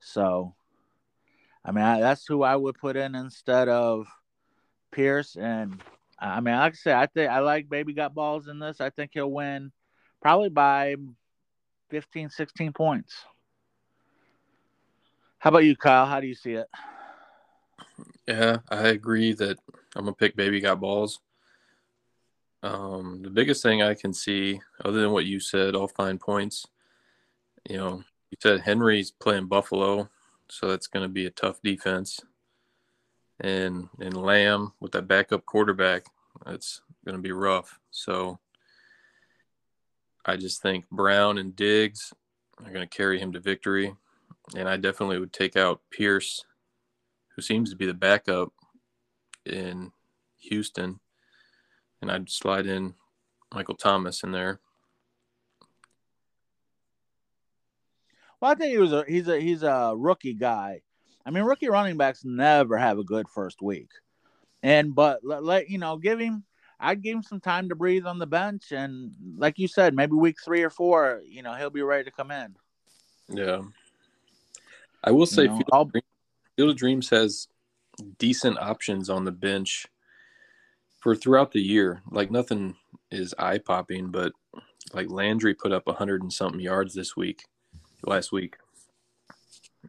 [0.01, 0.57] So,
[1.64, 4.09] I mean, I, that's who I would put in instead of
[4.91, 5.36] Pierce.
[5.36, 5.80] And
[6.18, 8.80] I mean, like I said, I think I like Baby Got Balls in this.
[8.80, 9.72] I think he'll win
[10.20, 10.97] probably by
[11.91, 13.14] 15, 16 points.
[15.39, 16.07] How about you, Kyle?
[16.07, 16.66] How do you see it?
[18.26, 19.59] Yeah, I agree that
[19.95, 21.20] I'm gonna pick Baby Got Balls.
[22.62, 26.66] Um, the biggest thing I can see, other than what you said, all fine points.
[27.68, 30.11] You know, you said Henry's playing Buffalo,
[30.49, 32.20] so that's to be a tough defense.
[33.41, 36.07] And and Lamb with that backup quarterback,
[36.45, 37.78] that's going to be rough.
[37.91, 38.39] So
[40.24, 42.12] I just think Brown and Diggs
[42.64, 43.95] are going to carry him to victory.
[44.57, 46.45] And I definitely would take out Pierce,
[47.34, 48.53] who seems to be the backup
[49.45, 49.93] in
[50.39, 51.01] Houston.
[52.01, 52.95] And I'd slide in
[53.55, 54.61] Michael Thomas in there.
[58.41, 60.82] Well, I think he was a he's a he's a rookie guy.
[61.29, 63.91] I mean, rookie running backs never have a good first week,
[64.62, 66.43] and but let, let you know, give him
[66.81, 70.14] I'd give him some time to breathe on the bench, and like you said, maybe
[70.14, 72.57] week three or four, you know, he'll be ready to come in.
[73.29, 73.61] Yeah,
[75.05, 76.07] I will say, You know, Field, of Dreams,
[76.57, 77.49] Field of Dreams has
[78.18, 79.87] decent options on the bench
[80.99, 82.01] for throughout the year.
[82.11, 82.74] Like nothing
[83.11, 84.33] is eye popping, but
[84.95, 87.45] like Landry put up a hundred and something yards this week,
[88.07, 88.57] last week.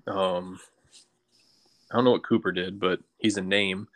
[0.05, 0.59] Um,
[1.91, 3.87] I don't know what Cooper did, but he's a name.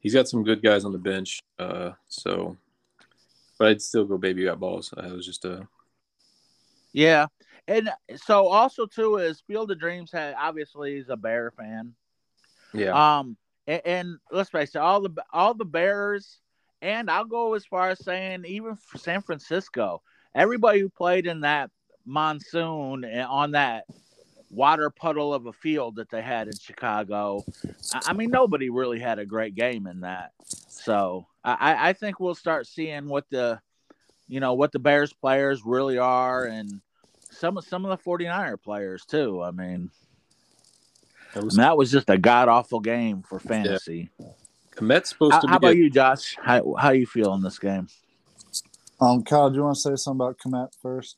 [0.00, 1.40] He's got some good guys on the bench.
[1.58, 2.56] Uh, so,
[3.58, 4.92] but I'd still go baby got balls.
[4.96, 5.66] I was just a
[6.92, 7.26] Yeah,
[7.66, 11.94] and so also too is Field of Dreams had obviously he's a Bear fan.
[12.72, 13.18] yeah.
[13.18, 16.40] Um, and, and let's face it, all the all the Bears,
[16.80, 20.00] and I'll go as far as saying even for San Francisco,
[20.34, 21.70] everybody who played in that
[22.06, 23.84] monsoon and on that
[24.50, 27.44] water puddle of a field that they had in Chicago.
[27.92, 30.32] I I mean, nobody really had a great game in that.
[30.68, 33.60] So I, I think we'll start seeing what the,
[34.26, 36.80] you know, what the Bears players really are, and
[37.30, 39.42] some of some of the 49er players too.
[39.42, 39.90] I mean,
[41.34, 44.10] It I mean, that was just a god awful game for fantasy.
[44.76, 46.36] Kmet's supposed How, to be how about a- you, Josh?
[46.40, 47.88] How how you feel in this game?
[49.00, 51.16] Um, Kyle, do you want to say something about Kmet first?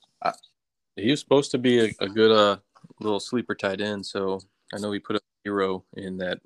[0.97, 2.57] He was supposed to be a, a good uh
[3.01, 4.40] little sleeper tight end, so
[4.74, 6.40] I know he put a hero in that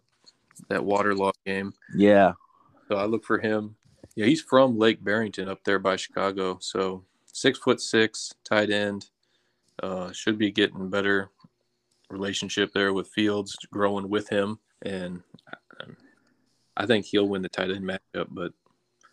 [0.68, 1.74] that waterlogged game.
[1.94, 2.34] Yeah,
[2.88, 3.76] So I look for him.
[4.14, 6.58] Yeah, he's from Lake Barrington up there by Chicago.
[6.60, 9.06] So six foot six, tight end.
[9.82, 11.30] Uh, should be getting better
[12.08, 15.20] relationship there with Fields, growing with him, and
[16.76, 18.52] I think he'll win the tight end matchup, but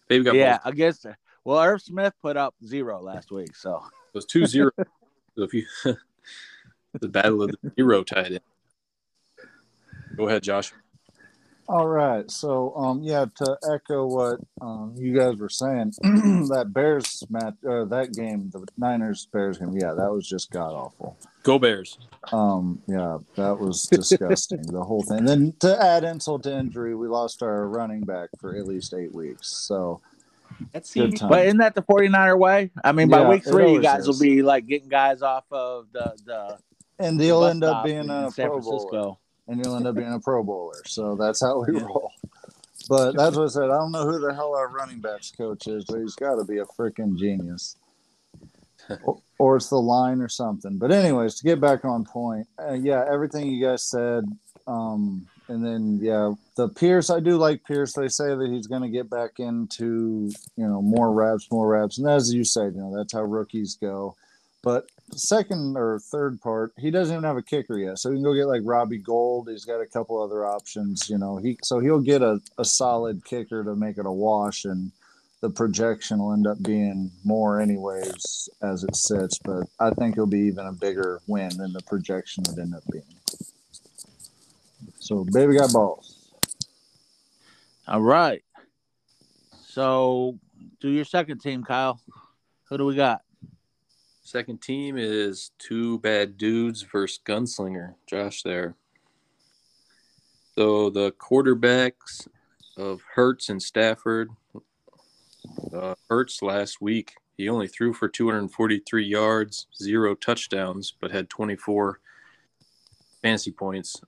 [0.08, 0.60] they've got yeah.
[0.64, 1.06] I guess.
[1.44, 4.72] Well, Irv Smith put up zero last week, so It was two zero.
[5.36, 5.66] so if you
[7.00, 8.40] the battle of the zero tight end.
[10.16, 10.74] Go ahead, Josh.
[11.68, 12.30] All right.
[12.30, 17.86] So, um, yeah, to echo what um, you guys were saying, that Bears match, uh,
[17.86, 21.18] that game, the Niners Bears game, yeah, that was just god awful.
[21.44, 21.98] Go Bears.
[22.34, 24.64] Um, yeah, that was disgusting.
[24.64, 25.24] the whole thing.
[25.24, 29.14] Then to add insult to injury, we lost our running back for at least eight
[29.14, 29.48] weeks.
[29.48, 30.02] So,
[30.74, 31.30] That's good time.
[31.30, 32.72] But isn't that the 49er way?
[32.84, 34.08] I mean, by Yeah, week three, you guys is.
[34.08, 36.58] will be like getting guys off of the the
[37.02, 38.80] and he'll end up being a San Pro Bowler.
[38.80, 39.20] Francisco.
[39.48, 40.82] and you'll end up being a Pro Bowler.
[40.86, 42.12] So that's how we roll.
[42.90, 43.64] But that's what I said.
[43.64, 46.44] I don't know who the hell our running backs coach is, but he's got to
[46.44, 47.76] be a freaking genius.
[49.04, 50.78] or, or it's the line or something.
[50.78, 54.26] But anyways, to get back on point, uh, yeah, everything you guys said.
[54.68, 57.10] Um, and then yeah, the Pierce.
[57.10, 57.94] I do like Pierce.
[57.94, 61.98] They say that he's going to get back into you know more reps, more reps,
[61.98, 64.16] and as you said, you know that's how rookies go.
[64.64, 64.86] But
[65.16, 68.00] second or third part, he doesn't even have a kicker yet.
[68.00, 69.50] So you can go get like Robbie Gould.
[69.50, 71.38] He's got a couple other options, you know.
[71.38, 74.92] He so he'll get a, a solid kicker to make it a wash and
[75.42, 80.28] the projection will end up being more anyways as it sits, but I think it'll
[80.28, 83.04] be even a bigger win than the projection would end up being.
[85.00, 86.32] So baby got balls.
[87.88, 88.44] All right.
[89.66, 90.38] So
[90.80, 92.00] do your second team, Kyle.
[92.70, 93.22] Who do we got?
[94.22, 97.96] Second team is two bad dudes versus gunslinger.
[98.08, 98.76] Josh there.
[100.56, 102.28] So the quarterbacks
[102.78, 104.30] of Hurts and Stafford.
[105.74, 112.00] Uh, Hurts last week he only threw for 243 yards, zero touchdowns, but had 24
[113.24, 114.00] fantasy points.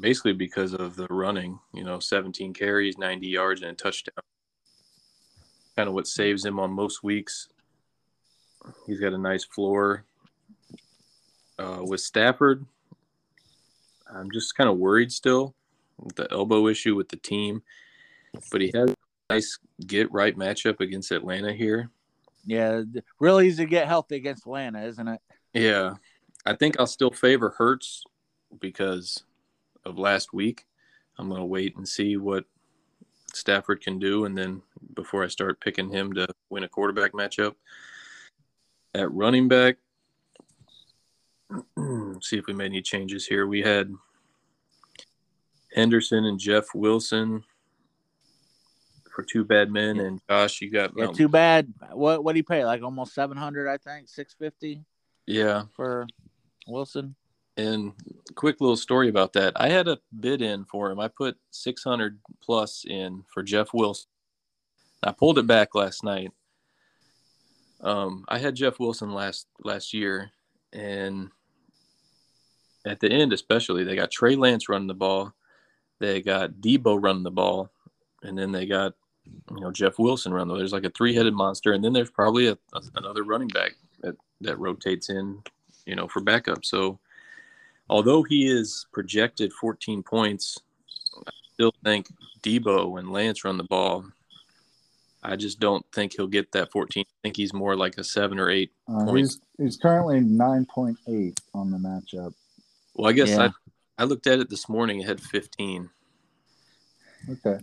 [0.00, 4.22] Basically because of the running, you know, 17 carries, 90 yards, and a touchdown.
[5.76, 7.48] Kind of what saves him on most weeks.
[8.86, 10.04] He's got a nice floor.
[11.58, 12.64] Uh, with Stafford,
[14.14, 15.54] I'm just kind of worried still
[15.98, 17.62] with the elbow issue with the team,
[18.52, 18.94] but he has a
[19.28, 21.90] nice get right matchup against Atlanta here.
[22.46, 25.20] Yeah, th- real easy to get healthy against Atlanta, isn't it?
[25.52, 25.94] Yeah,
[26.46, 28.04] I think I'll still favor Hurts
[28.60, 29.24] because
[29.84, 30.64] of last week.
[31.18, 32.44] I'm going to wait and see what
[33.34, 34.62] Stafford can do, and then
[34.94, 37.54] before I start picking him to win a quarterback matchup.
[38.98, 39.76] At running back,
[42.20, 43.46] see if we made any changes here.
[43.46, 43.94] We had
[45.72, 47.44] Henderson and Jeff Wilson
[49.14, 51.72] for two bad men, and Josh, you got Yeah, um, Mount- too bad.
[51.92, 52.64] What what do you pay?
[52.64, 54.84] Like almost seven hundred, I think, six fifty
[55.28, 55.64] yeah.
[55.76, 56.08] for
[56.66, 57.14] Wilson.
[57.56, 57.92] And
[58.34, 59.52] quick little story about that.
[59.56, 61.00] I had a bid in for him.
[61.00, 64.08] I put 600 plus in for Jeff Wilson.
[65.02, 66.30] I pulled it back last night.
[67.80, 70.30] Um, I had Jeff Wilson last last year,
[70.72, 71.30] and
[72.84, 75.32] at the end, especially, they got Trey Lance running the ball,
[75.98, 77.70] they got Deebo running the ball,
[78.22, 78.94] and then they got
[79.50, 80.48] you know Jeff Wilson running.
[80.48, 83.48] the There's like a three headed monster, and then there's probably a, a, another running
[83.48, 85.42] back that that rotates in,
[85.86, 86.64] you know, for backup.
[86.64, 86.98] So
[87.88, 90.58] although he is projected 14 points,
[91.26, 92.08] I still think
[92.42, 94.04] Deebo and Lance run the ball.
[95.22, 97.04] I just don't think he'll get that 14.
[97.06, 98.70] I think he's more like a seven or eight.
[98.88, 99.40] Uh, Points.
[99.56, 102.32] he's he's currently nine point eight on the matchup.
[102.94, 103.50] Well, I guess Yeah.
[103.98, 105.00] I, I looked at it this morning.
[105.00, 105.90] It had 15.
[107.30, 107.58] Okay.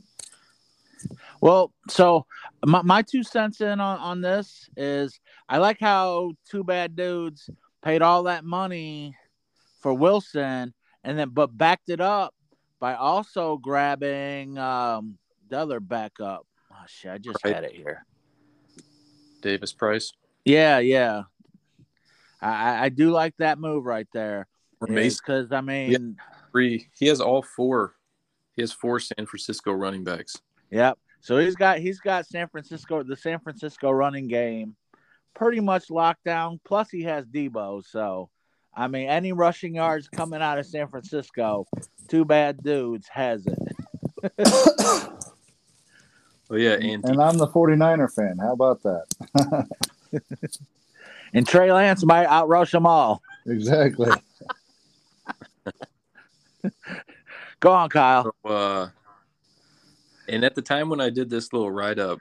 [1.42, 2.26] Well, so
[2.66, 7.50] my, my two cents in on, on this is I like how two bad dudes
[7.84, 9.16] paid all that money
[9.82, 12.34] for Wilson and then but backed it up
[12.80, 15.18] by also grabbing um,
[15.50, 16.46] the other backup.
[16.88, 17.56] Shit, I just Right.
[17.56, 18.06] had it here.
[19.42, 20.12] Davis Price
[20.44, 21.24] Yeah, yeah.
[22.42, 24.48] I, I- I do like that move right there.
[24.86, 26.18] Because I mean,
[26.52, 26.90] three.
[26.98, 27.96] He has all four.
[28.56, 30.36] He has four San Francisco running backs.
[30.70, 31.00] Yep.
[31.22, 34.76] So he's got he's got San Francisco the San Francisco running game
[35.34, 36.60] pretty much locked down.
[36.66, 37.84] Plus he has Deebo.
[37.86, 38.30] So
[38.76, 41.66] I mean any rushing yards coming out of San Francisco,
[42.10, 43.58] two bad dudes has it.
[46.50, 48.38] Oh yeah, and And I'm the 49er fan.
[48.40, 49.68] How about that?
[51.36, 53.22] And Trey Lance might outrush them all.
[53.46, 54.10] exactly.
[57.60, 58.24] Go on, Kyle.
[58.24, 58.90] So, uh,
[60.30, 62.20] and at the time when I did this little write up,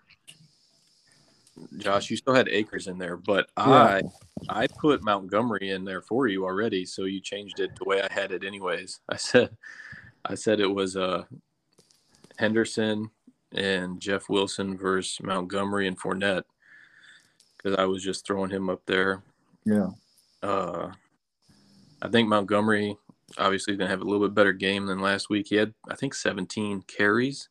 [1.79, 4.03] Josh, you still had Akers in there, but I
[4.49, 8.12] I put Montgomery in there for you already, so you changed it the way I
[8.12, 8.99] had it anyways.
[9.09, 9.57] I said
[10.25, 11.22] I said it was uh
[12.37, 13.11] Henderson
[13.55, 16.45] and Jeff Wilson versus Montgomery and Fournette
[17.57, 19.23] because I was just throwing him up there.
[19.65, 19.89] Yeah.
[20.43, 20.91] Uh,
[22.03, 22.97] I think Montgomery
[23.39, 25.47] obviously is going to have a little bit better game than last week.
[25.49, 27.49] He had, I think, 17 carries.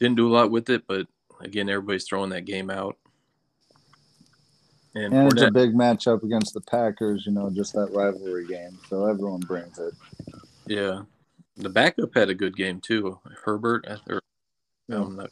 [0.00, 1.06] Didn't do a lot with it, but
[1.40, 2.96] again, everybody's throwing that game out.
[4.94, 8.78] And, and it's a big matchup against the Packers, you know, just that rivalry game.
[8.88, 9.94] So everyone brings it.
[10.66, 11.02] Yeah.
[11.56, 13.18] The backup had a good game too.
[13.44, 14.21] Herbert or
[14.92, 15.26] um,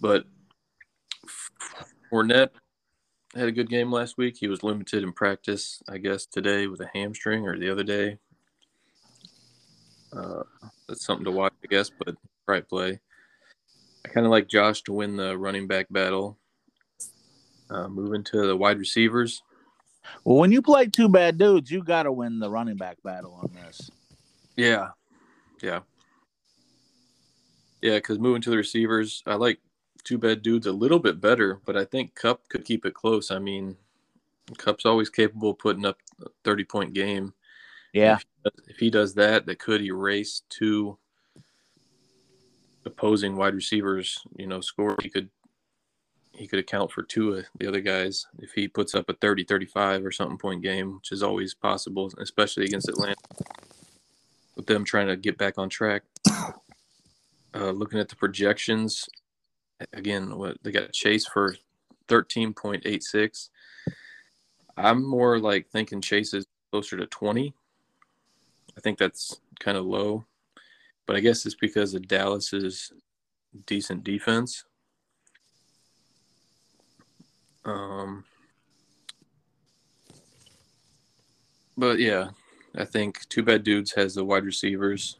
[0.00, 0.24] but
[2.10, 2.50] Fournette
[3.34, 4.36] had a good game last week.
[4.38, 8.18] He was limited in practice, I guess, today with a hamstring or the other day.
[10.12, 10.42] Uh,
[10.88, 12.14] that's something to watch, I guess, but
[12.46, 13.00] right play.
[14.04, 16.38] I kind of like Josh to win the running back battle.
[17.70, 19.42] Uh, moving to the wide receivers.
[20.24, 23.40] Well, when you play two bad dudes, you got to win the running back battle
[23.42, 23.90] on this.
[24.56, 24.88] Yeah,
[25.62, 25.80] yeah,
[27.84, 27.96] yeah.
[27.96, 29.60] Because moving to the receivers, I like
[30.02, 33.30] two bad dudes a little bit better, but I think Kupp could keep it close.
[33.30, 33.76] I mean,
[34.58, 37.34] Kupp's always capable of putting up a thirty point game.
[37.92, 40.98] Yeah, if he, does, if he does that, that could erase two
[42.84, 44.18] opposing wide receivers.
[44.36, 44.96] You know, score.
[45.02, 45.28] He could
[46.36, 49.44] he could account for two of the other guys if he puts up a 30
[49.44, 53.14] 35 or something point game which is always possible especially against atlanta
[54.56, 56.02] with them trying to get back on track
[57.54, 59.08] uh, looking at the projections
[59.92, 61.56] again what they got chase for
[62.08, 63.48] 13.86
[64.76, 67.54] i'm more like thinking chase is closer to 20
[68.76, 70.24] i think that's kind of low
[71.06, 72.92] but i guess it's because of dallas's
[73.66, 74.64] decent defense.
[77.64, 78.24] Um,
[81.76, 82.30] but yeah,
[82.76, 85.18] I think Two Bad Dudes has the wide receivers.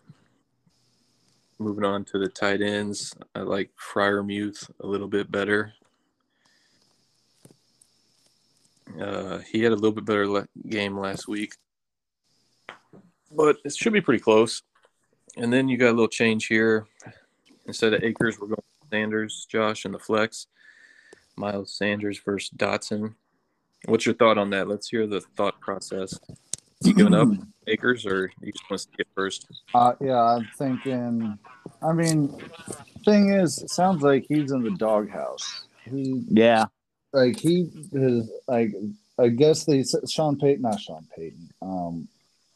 [1.59, 5.72] Moving on to the tight ends, I like Freiermuth a little bit better.
[9.00, 11.55] Uh, he had a little bit better le- game last week,
[13.30, 14.62] but it should be pretty close.
[15.36, 16.86] And then you got a little change here.
[17.66, 20.46] Instead of Akers, we're going Sanders, Josh, and the flex.
[21.36, 23.14] Miles Sanders versus Dotson.
[23.86, 24.68] What's your thought on that?
[24.68, 26.18] Let's hear the thought process.
[26.85, 27.28] You giving up
[27.66, 29.47] Akers, or you just want to get first?
[29.74, 31.39] Uh, yeah, I'm thinking.
[31.82, 32.28] I mean,
[33.05, 35.66] thing is, it sounds like he's in the doghouse.
[35.85, 36.66] He, yeah,
[37.12, 38.72] like he is like.
[39.16, 41.49] I guess they Sean Payton, not Sean Payton.
[41.62, 42.09] Um,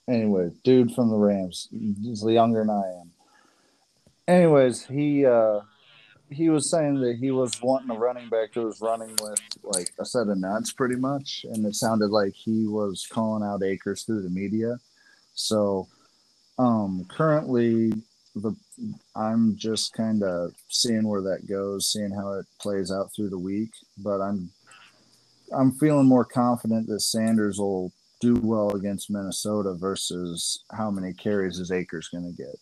[0.08, 1.68] anyway, dude from the Rams.
[1.70, 3.12] He's younger than I am.
[4.26, 5.60] Anyways, he uh
[6.30, 9.90] he was saying that he was wanting a running back who was running with like
[9.98, 14.02] a set of nuts pretty much and it sounded like he was calling out Akers
[14.02, 14.78] through the media.
[15.34, 15.88] So
[16.58, 17.92] um currently
[18.34, 18.54] the
[19.16, 23.38] i'm just kind of seeing where that goes seeing how it plays out through the
[23.38, 24.50] week but i'm
[25.56, 31.58] i'm feeling more confident that sanders will do well against minnesota versus how many carries
[31.58, 32.58] is Akers going to get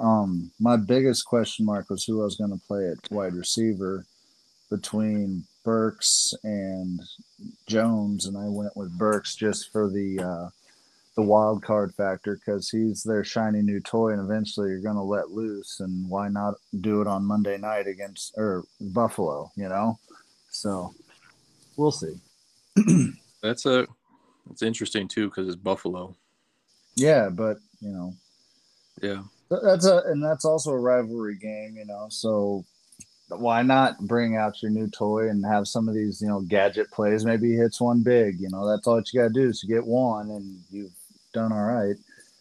[0.00, 4.06] um, my biggest question mark was who I was going to play at wide receiver
[4.70, 7.00] between Burks and
[7.66, 10.48] Jones, and I went with Burks just for the uh,
[11.16, 15.02] the wild card factor because he's their shiny new toy, and eventually you're going to
[15.02, 19.50] let loose, and why not do it on Monday night against or Buffalo?
[19.56, 19.98] You know,
[20.48, 20.94] so
[21.76, 22.14] we'll see.
[23.42, 23.86] that's a
[24.50, 26.16] it's interesting too because it's Buffalo.
[26.96, 28.14] Yeah, but you know,
[29.02, 32.06] yeah, that's a and that's also a rivalry game, you know.
[32.08, 32.64] So
[33.28, 36.90] why not bring out your new toy and have some of these, you know, gadget
[36.90, 37.24] plays?
[37.24, 38.40] Maybe he hits one big.
[38.40, 40.92] You know, that's all you got to do is to get one, and you've
[41.32, 41.96] done all right.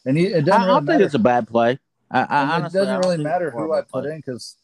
[0.06, 0.62] And he, it doesn't.
[0.62, 1.80] I, really don't think it's a bad play.
[2.12, 4.56] I, I honestly, it doesn't really matter who I put in because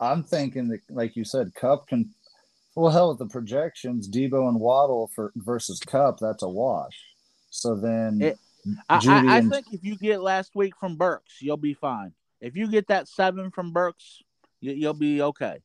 [0.00, 2.10] I'm thinking that, like you said, Kupp can.
[2.76, 6.18] Well, hell, with the projections, Deebo and Waddle for versus Kupp.
[6.20, 6.96] that's a wash.
[7.50, 8.20] So then.
[8.20, 8.38] It,
[8.88, 12.12] I, I, I, think if you get last week from Burks, you'll be fine.
[12.40, 14.22] If you get that seven from Burks,
[14.60, 15.58] you, will be okay.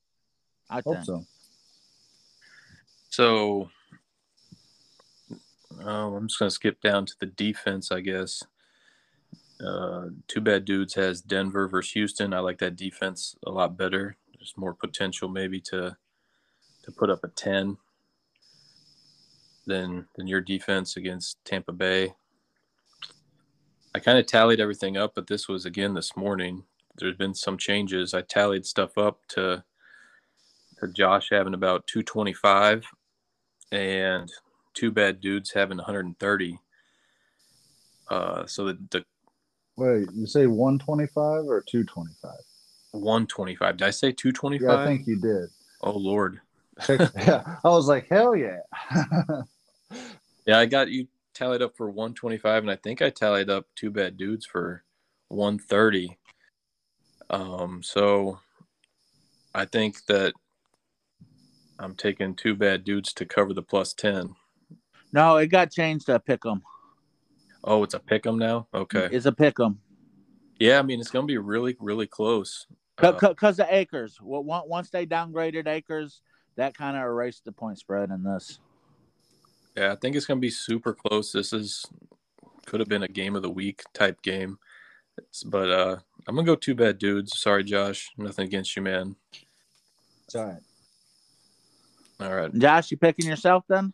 [0.69, 1.05] I hope think.
[1.05, 1.25] so.
[3.09, 3.69] So,
[5.83, 8.43] um, I'm just going to skip down to the defense, I guess.
[9.65, 12.33] Uh, two bad dudes has Denver versus Houston.
[12.33, 14.17] I like that defense a lot better.
[14.33, 15.95] There's more potential maybe to
[16.83, 17.77] to put up a ten
[19.65, 22.13] than than your defense against Tampa Bay.
[23.95, 26.65] I kind of tallied everything up, but this was again this morning.
[26.97, 28.13] There's been some changes.
[28.13, 29.63] I tallied stuff up to
[30.81, 32.83] to Josh having about 225
[33.71, 34.29] and
[34.73, 36.59] two bad dudes having 130.
[38.09, 39.05] Uh, so the, the
[39.77, 42.31] Wait, you say 125 or 225?
[42.91, 43.77] 125.
[43.77, 44.61] Did I say 225?
[44.61, 45.49] Yeah, I think you did.
[45.79, 46.41] Oh Lord.
[46.89, 48.59] yeah, I was like, hell yeah.
[50.45, 53.91] Yeah, I got you tallied up for 125, and I think I tallied up two
[53.91, 54.83] bad dudes for
[55.27, 56.17] 130.
[57.29, 58.39] Um, so
[59.53, 60.33] I think that
[61.77, 64.35] I'm taking two bad dudes to cover the plus 10.
[65.11, 66.63] No, it got changed to pick 'em.
[67.63, 68.67] Oh, it's a pick 'em now.
[68.73, 69.09] Okay.
[69.11, 69.81] It's a pick 'em.
[70.59, 72.67] Yeah, I mean it's gonna be really, really close.
[72.97, 74.19] Because Uh, the Akers.
[74.21, 76.21] Once they downgraded Akers,
[76.55, 78.59] that kind of erased the point spread in this.
[79.75, 81.31] Yeah, I think it's gonna be super close.
[81.31, 81.85] This is
[82.65, 84.57] could have been a game of the week type game,
[85.17, 85.97] It's- but uh,
[86.27, 87.39] I'm gonna go two bad dudes.
[87.39, 88.11] Sorry, Josh.
[88.17, 89.15] Nothing against you, man.
[90.25, 90.61] It's all right.
[92.19, 92.53] All right.
[92.57, 93.93] Josh, you picking yourself then?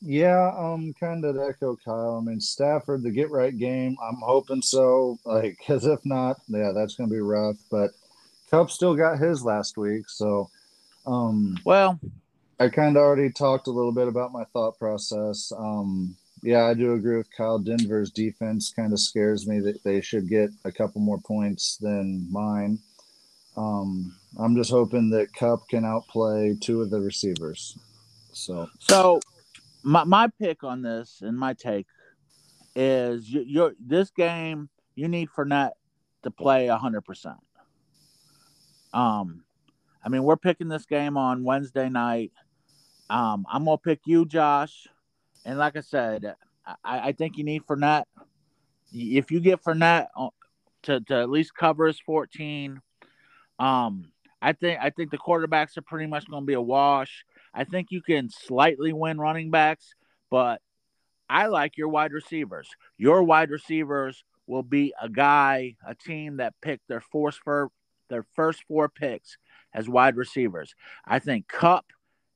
[0.00, 2.18] Yeah, um, kind of echo Kyle.
[2.22, 3.96] I mean, Stafford, the get right game.
[4.00, 5.18] I'm hoping so.
[5.24, 7.56] Like, because if not, yeah, that's going to be rough.
[7.68, 7.90] But
[8.48, 10.48] Kupp still got his last week, so
[11.04, 11.98] um, Well,
[12.60, 15.52] I kind of already talked a little bit about my thought process.
[15.56, 17.58] Um, yeah, I do agree with Kyle.
[17.58, 22.26] Denver's defense kind of scares me that they should get a couple more points than
[22.30, 22.78] mine.
[23.56, 27.76] Um, I'm just hoping that Kupp can outplay two of the receivers.
[28.32, 29.20] So so
[29.82, 31.86] my my pick on this and my take
[32.76, 35.72] is you, you're this game you need Fournette
[36.22, 37.38] to play hundred percent.
[38.92, 39.42] Um,
[40.04, 42.30] I mean we're picking this game on Wednesday night.
[43.10, 44.86] Um, I'm gonna pick you, Josh,
[45.44, 46.34] and like I said,
[46.84, 48.04] I, I think you need Fournette.
[48.92, 50.28] If you get Fournette uh,
[50.84, 52.80] to to at least cover his 14,
[53.58, 57.24] um, I think I think the quarterbacks are pretty much going to be a wash.
[57.54, 59.94] I think you can slightly win running backs,
[60.30, 60.60] but
[61.28, 62.68] I like your wide receivers.
[62.96, 67.70] Your wide receivers will be a guy, a team that picked their first for
[68.08, 69.36] their first four picks
[69.74, 70.74] as wide receivers.
[71.06, 71.86] I think Kupp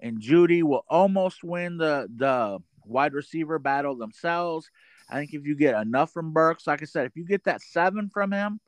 [0.03, 4.70] and Jeudy will almost win the the wide receiver battle themselves.
[5.09, 7.62] I think if you get enough from Burks, like I said, if you get that
[7.62, 8.61] seven from him,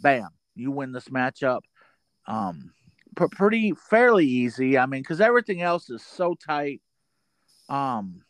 [0.00, 1.60] bam, you win this matchup.
[2.26, 2.72] Um,
[3.16, 4.78] pr- pretty fairly easy.
[4.78, 6.80] I mean, because everything else is so tight.
[7.68, 8.22] Um,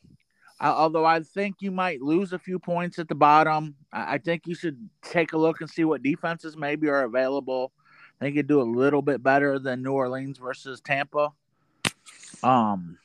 [0.59, 4.18] I, although I think you might lose a few points at the bottom, I, I
[4.18, 7.72] think you should take a look and see what defenses maybe are available.
[8.20, 11.32] I think you do a little bit better than New Orleans versus Tampa.
[12.43, 12.99] Um,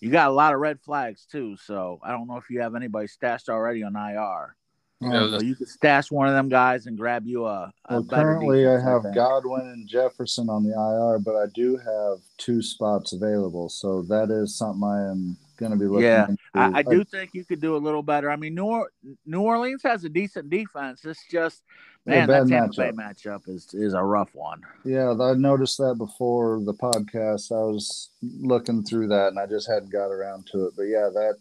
[0.00, 2.74] you got a lot of red flags too, so I don't know if you have
[2.74, 4.54] anybody stashed already on IR.
[5.00, 7.72] Yeah, So you could stash one of them guys and grab you a.
[7.84, 9.14] a Well, better currently I have think.
[9.14, 14.30] Godwin and Jefferson on the IR, but I do have two spots available, so that
[14.30, 16.04] is something I am going to be looking.
[16.04, 16.26] Yeah.
[16.54, 18.30] I, I do think you could do a little better.
[18.30, 18.90] I mean, New, or-
[19.26, 21.04] New Orleans has a decent defense.
[21.04, 21.62] It's just,
[22.06, 23.42] Yeah, man, that Tampa Bay matchup.
[23.44, 24.62] matchup is is a rough one.
[24.84, 27.52] Yeah, I noticed that before the podcast.
[27.52, 30.74] I was looking through that, and I just hadn't got around to it.
[30.76, 31.34] But yeah, that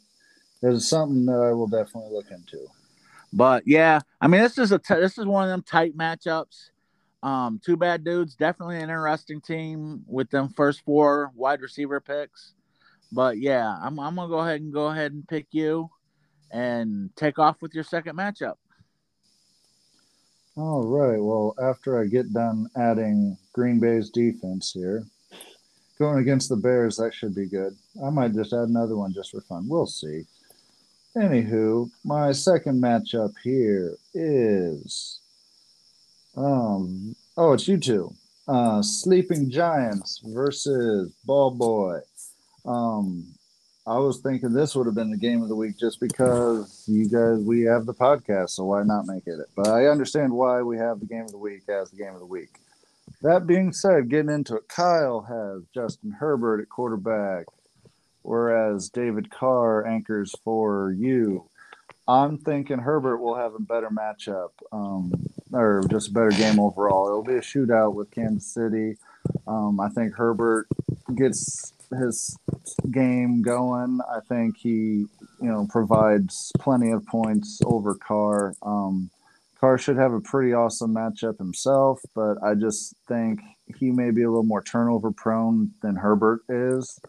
[0.63, 2.65] is something that I will definitely look into.
[3.33, 6.69] But yeah, I mean, this is a t- this is one of them tight matchups.
[7.23, 12.53] Um, two bad dudes, definitely an interesting team with them first four wide receiver picks.
[13.11, 15.89] But yeah, I'm I'm gonna go ahead and go ahead and pick you,
[16.51, 18.55] and take off with your second matchup.
[20.55, 21.21] All right.
[21.21, 25.05] Well, after I get done adding Green Bay's defense here,
[25.99, 27.75] going against the Bears, that should be good.
[28.03, 29.67] I might just add another one just for fun.
[29.69, 30.23] We'll see.
[31.15, 35.19] Anywho, my second matchup here is
[36.35, 38.13] um oh it's you two.
[38.47, 41.99] Uh Sleeping Giants versus Ball Boy.
[42.67, 43.33] Um
[43.87, 47.07] I was thinking this would have been the game of the week just because you
[47.07, 49.39] guys we have the podcast, so why not make it?
[49.55, 52.19] But I understand why we have the game of the week as the game of
[52.19, 52.59] the week.
[53.21, 57.45] That being said, getting into it, Kyle has Justin Herbert at quarterback,
[58.23, 61.45] whereas David Carr anchors for you.
[62.09, 65.13] I'm thinking Herbert will have a better matchup, um,
[65.53, 67.07] or just a better game overall.
[67.07, 68.97] It'll be a shootout with Kansas City.
[69.47, 70.67] Um, I think Herbert
[71.15, 72.37] gets his
[72.91, 73.99] game going.
[74.09, 75.05] I think he,
[75.41, 78.53] you know, provides plenty of points over Carr.
[78.61, 79.09] Um,
[79.59, 83.39] Carr should have a pretty awesome matchup himself, but I just think
[83.79, 86.99] he may be a little more turnover prone than Herbert is.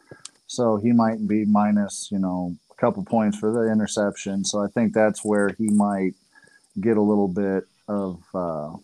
[0.47, 4.45] So he might be minus, you know, a couple points for the interception.
[4.45, 6.15] So I think that's where he might
[6.81, 8.77] get a little bit of uh,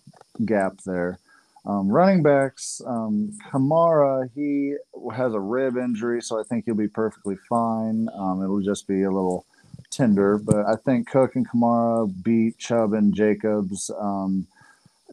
[0.45, 1.19] gap there.
[1.67, 4.77] Um, running backs, um, Kamara, he
[5.15, 8.09] has a rib injury, so I think he'll be perfectly fine.
[8.15, 9.47] Um, it'll just be a little
[9.91, 13.91] tender, but I think Cook and Kamara beat Chubb and Jacobs.
[13.99, 14.47] Um,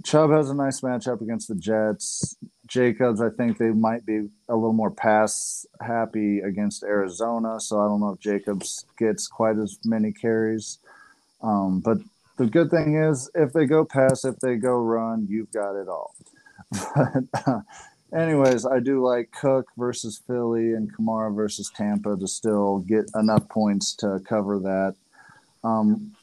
[0.03, 2.35] Chubb has a nice matchup against the Jets.
[2.67, 7.87] Jacobs, I think they might be a little more pass happy against Arizona, so I
[7.87, 10.79] don't know if Jacobs gets quite as many carries.
[11.41, 11.97] Um, but
[12.37, 15.87] the good thing is, if they go pass, if they go run, you've got it
[15.87, 16.13] all.
[16.71, 17.61] But uh,
[18.13, 23.47] anyways, I do like Cook versus Philly and Kamara versus Tampa to still get enough
[23.49, 24.95] points to cover that.
[25.63, 26.13] Um,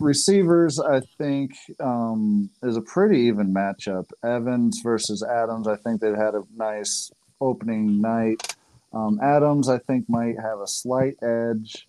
[0.00, 4.10] receivers, I think, um, is a pretty even matchup.
[4.24, 8.56] Evans versus Adams, I think they've had a nice opening night.
[8.92, 11.86] Um, Adams, I think, might have a slight edge,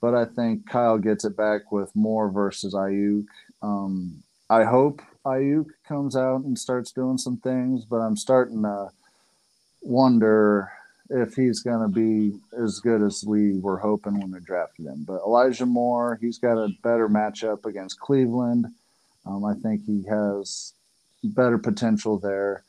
[0.00, 3.26] but I think Kyle gets it back with more versus Aiyuk.
[3.62, 8.90] Um, I hope Aiyuk comes out and starts doing some things, but I'm starting to
[9.82, 10.72] wonder
[11.10, 15.04] if he's going to be as good as we were hoping when we drafted him.
[15.06, 18.66] But Elijah Moore, he's got a better matchup against Cleveland.
[19.26, 20.72] Um, I think he has
[21.22, 22.64] better potential there.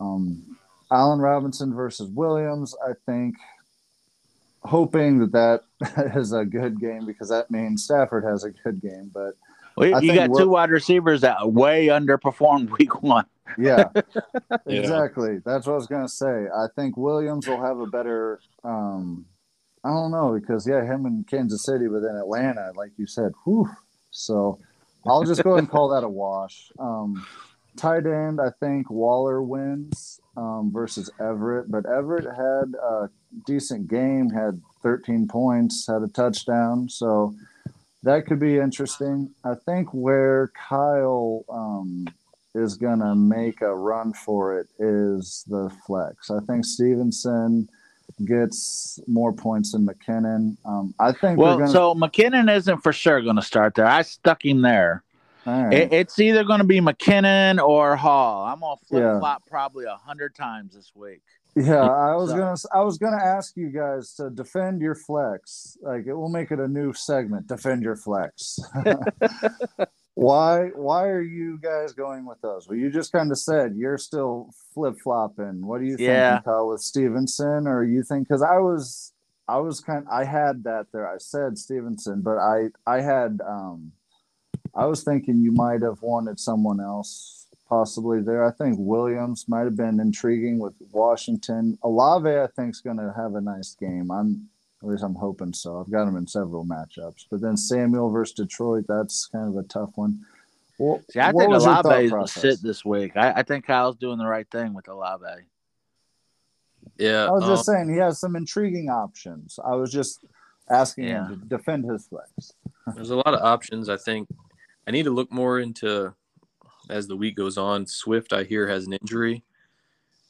[0.00, 0.58] Um,
[0.90, 3.36] Allen Robinson versus Williams, I think,
[4.62, 5.62] hoping that that
[6.16, 9.10] is a good game because that means Stafford has a good game.
[9.12, 9.34] But
[9.78, 13.26] You got two wide receivers that way underperformed week one.
[13.58, 14.58] Yeah, Yeah.
[14.66, 15.38] exactly.
[15.44, 16.46] That's what I was gonna say.
[16.54, 18.40] I think Williams will have a better.
[18.64, 19.26] Um,
[19.84, 23.32] I don't know because yeah, him in Kansas City, but then Atlanta, like you said,
[23.44, 23.68] whew.
[24.10, 24.58] So
[25.06, 26.72] I'll just go ahead and call that a wash.
[26.78, 27.24] Um,
[27.76, 33.08] tight end, I think Waller wins um, versus Everett, but Everett had a
[33.46, 37.34] decent game, had 13 points, had a touchdown, so
[38.06, 39.28] that could be interesting.
[39.44, 42.06] I think where Kyle um,
[42.54, 46.30] is going to make a run for it is the flex.
[46.30, 47.68] I think Stevenson
[48.24, 50.56] gets more points than McKinnon.
[50.64, 53.86] Um, I think Well, going so McKinnon isn't for sure going to start there.
[53.86, 55.02] I stuck him there.
[55.44, 55.70] to.
[55.72, 58.44] It, it's either going to be McKinnon or Hall.
[58.46, 59.18] I'm going to flip Yeah.
[59.18, 61.22] flop probably a hundred times this week.
[61.58, 65.76] Yeah, I was So- gonna I was gonna ask you guys to defend your flex.
[65.80, 67.46] Like it will make it a new segment.
[67.46, 68.58] Defend your flex.
[70.14, 72.68] why why are you guys going with those?
[72.68, 75.64] Well, you just kind of said you're still flip flopping.
[75.66, 76.40] What do you think, Yeah.
[76.44, 77.66] Kyle, with Stevenson?
[77.66, 79.12] Or you think because I was
[79.48, 81.08] I was kind I had that there.
[81.08, 83.92] I said Stevenson, but I I had um
[84.74, 88.44] I was thinking you might have wanted someone else possibly there.
[88.44, 91.78] I think Williams might have been intriguing with Washington.
[91.82, 94.10] Olave, I think, is going to have a nice game.
[94.10, 94.48] I'm
[94.82, 95.80] at least I'm hoping so.
[95.80, 99.66] I've got him in several matchups, but then Samuel versus Detroit, that's kind of a
[99.66, 100.20] tough one.
[100.78, 102.42] Well, See, I think was is thought Olave will process?
[102.42, 103.16] sit this week.
[103.16, 105.24] I, I think Kyle's doing the right thing with Olave.
[106.98, 107.26] Yeah.
[107.26, 109.58] I was um, just saying he has some intriguing options.
[109.64, 110.20] I was just
[110.70, 111.26] asking Yeah.
[111.28, 112.52] him to defend his flex.
[112.94, 113.88] There's a lot of options.
[113.88, 114.28] I think
[114.86, 116.14] I need to look more into
[116.88, 117.86] as the week goes on.
[117.86, 119.44] Swift, I hear, has an injury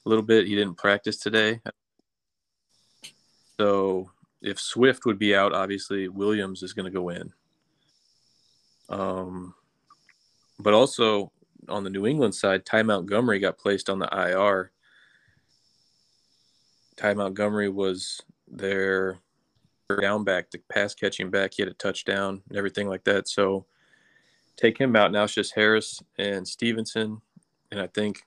[0.04, 0.46] a little bit.
[0.46, 1.60] He didn't practice today.
[3.58, 7.32] So if Swift would be out, obviously Williams is going to go in.
[8.88, 9.54] Um,
[10.58, 11.32] but also
[11.68, 14.70] on the New England side, Ty Montgomery got placed on the IR.
[16.96, 19.18] Ty Montgomery was their
[20.00, 21.54] down back, the pass catching back.
[21.54, 23.28] He had a touchdown and everything like that.
[23.28, 23.66] So
[24.56, 25.12] take him out.
[25.12, 27.20] Now it's just Harris and Stevenson.
[27.70, 28.22] And I think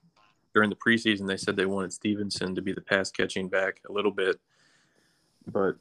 [0.53, 3.91] during the preseason, they said they wanted Stevenson to be the pass catching back a
[3.91, 4.39] little bit.
[5.47, 5.75] But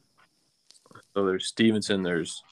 [1.14, 2.42] so there's Stevenson, there's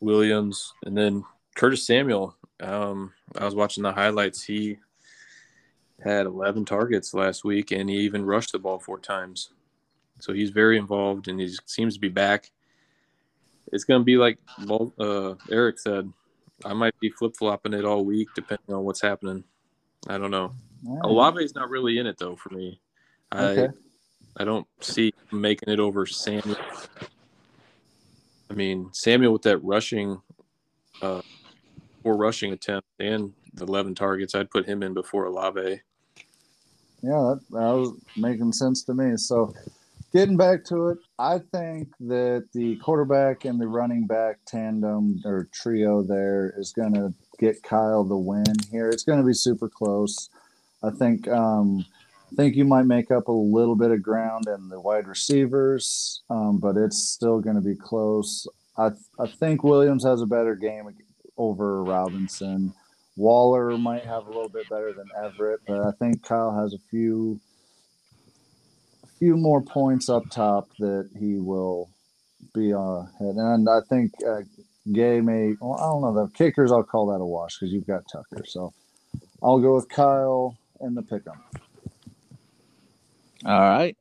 [0.00, 1.24] Williams, and then
[1.54, 2.36] Curtis Samuel.
[2.60, 4.42] Um, I was watching the highlights.
[4.42, 4.78] He
[6.02, 9.50] had 11 targets last week, and he even rushed the ball four times.
[10.20, 12.50] So he's very involved, and he seems to be back.
[13.72, 14.38] It's going to be like
[14.98, 16.12] uh, Eric said.
[16.64, 19.44] I might be flip flopping it all week, depending on what's happening.
[20.08, 20.54] I don't know.
[20.84, 21.04] Right.
[21.04, 22.80] Olave's not really in it though for me.
[23.32, 23.74] I Okay.
[24.38, 26.56] I don't see making it over Samuel.
[28.50, 30.20] I mean Samuel with that rushing,
[31.02, 31.22] uh,
[32.02, 35.80] four rushing attempt and the eleven targets, I'd put him in before Olave.
[37.02, 39.16] Yeah, that, that was making sense to me.
[39.16, 39.54] So,
[40.12, 45.48] getting back to it, I think that the quarterback and the running back tandem or
[45.52, 48.88] trio there is going to get Kyle the win here.
[48.88, 50.30] It's going to be super close.
[50.82, 51.28] I think.
[51.28, 51.84] Um,
[52.32, 56.22] I think you might make up a little bit of ground in the wide receivers,
[56.28, 58.48] um, but it's still going to be close.
[58.76, 60.92] I I think Williams has a better game
[61.36, 62.74] over Robinson.
[63.16, 66.78] Waller might have a little bit better than Everett, but I think Kyle has a
[66.90, 67.40] few
[69.18, 71.90] few more points up top that he will
[72.54, 73.36] be uh, ahead.
[73.36, 74.40] And I think uh,
[74.92, 75.54] Gay may.
[75.60, 76.70] Well, I don't know the kickers.
[76.70, 78.44] I'll call that a wash because you've got Tucker.
[78.46, 78.72] So
[79.42, 81.38] I'll go with Kyle and the pick'em.
[83.44, 83.96] All right.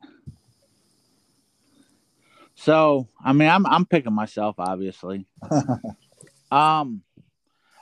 [2.55, 5.26] So, I mean, I'm I'm picking myself, obviously.
[6.51, 7.01] um,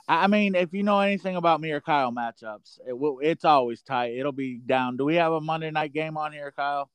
[0.08, 3.44] I I mean, if you know anything about me or Kyle matchups, it will, it's
[3.44, 4.14] always tight.
[4.14, 4.96] It'll be down.
[4.96, 6.90] Do we have a Monday night game on here, Kyle?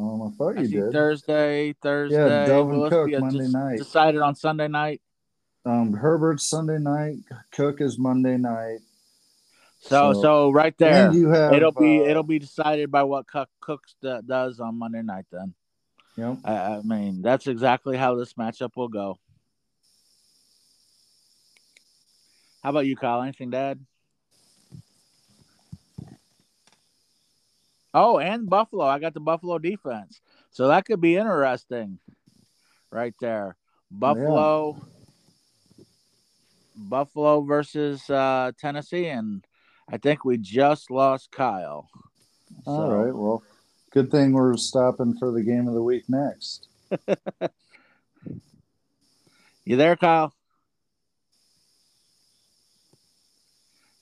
[0.00, 0.92] Um, I thought I you see did.
[0.92, 2.16] Thursday, Thursday.
[2.16, 3.76] Yeah, Dalvin Cook Monday night.
[3.78, 5.02] Decided on Sunday night.
[5.66, 7.18] Um, Herbert's Sunday night.
[7.52, 8.78] Cook is Monday night.
[9.80, 13.26] So, So- so, right there, you have it'll be uh, it'll be decided by what
[13.26, 15.26] Cook Cooks d- does on Monday night.
[15.30, 15.52] Then,
[16.16, 19.18] yeah, I, I mean, that's exactly how this matchup will go.
[22.62, 23.22] How about you, Kyle?
[23.22, 23.80] Anything, Dad?
[27.92, 28.84] Oh, and Buffalo.
[28.84, 30.20] I got the Buffalo defense,
[30.50, 31.98] so that could be interesting,
[32.90, 33.56] right there.
[33.90, 34.76] Buffalo,
[36.76, 39.44] Buffalo versus uh, Tennessee, and
[39.90, 41.88] I think we just lost Kyle.
[42.66, 43.14] All So- right.
[43.14, 43.42] Well,
[43.92, 46.68] good thing we're stopping for the game of the week next.
[49.66, 50.34] You there, Kyle?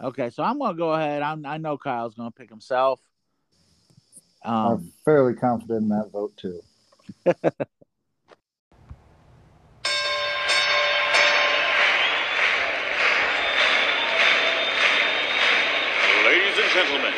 [0.01, 1.21] Okay, so I'm gonna go ahead.
[1.21, 3.01] I'm, I know Kyle's gonna pick himself.
[4.45, 6.61] I'm Um, fairly confident in that vote too.
[16.25, 17.15] Ladies and gentlemen,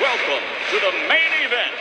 [0.00, 1.74] welcome to the main event.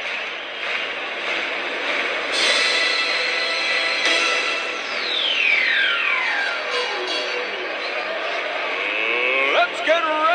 [9.53, 10.30] Let's get ready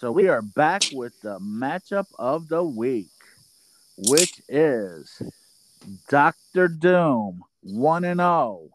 [0.00, 3.10] so we are back with the matchup of the week,
[4.08, 5.20] which is
[6.08, 8.70] Doctor Doom one and zero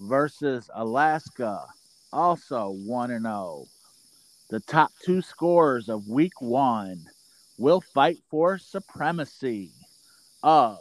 [0.00, 1.66] versus Alaska,
[2.14, 3.66] also one and zero.
[4.48, 7.04] The top two scorers of Week One
[7.58, 9.70] will fight for supremacy
[10.42, 10.78] of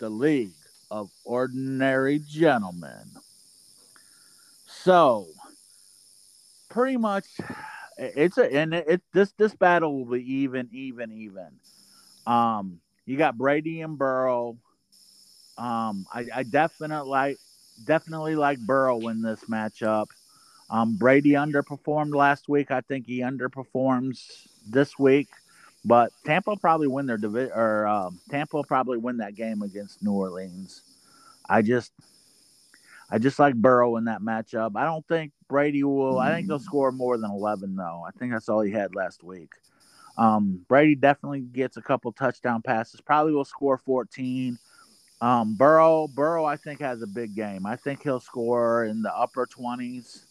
[0.00, 0.56] the League
[0.90, 3.10] of Ordinary Gentlemen.
[4.66, 5.26] So,
[6.70, 7.26] pretty much,
[7.96, 11.48] it's a and it, it this this battle will be even, even, even.
[12.26, 14.58] Um, you got Brady and Burrow.
[15.58, 17.38] Um, I, I definitely like
[17.84, 20.06] definitely like Burrow in this matchup.
[20.68, 22.70] Um, Brady underperformed last week.
[22.70, 25.28] I think he underperforms this week.
[25.84, 30.12] But Tampa probably win their division, or um, Tampa probably win that game against New
[30.12, 30.82] Orleans.
[31.48, 31.92] I just,
[33.10, 34.72] I just like Burrow in that matchup.
[34.76, 36.18] I don't think Brady will.
[36.18, 38.04] I think he'll score more than eleven, though.
[38.06, 39.50] I think that's all he had last week.
[40.18, 43.00] Um, Brady definitely gets a couple touchdown passes.
[43.00, 44.58] Probably will score fourteen.
[45.20, 47.64] Um, Burrow, Burrow, I think has a big game.
[47.64, 50.26] I think he'll score in the upper twenties.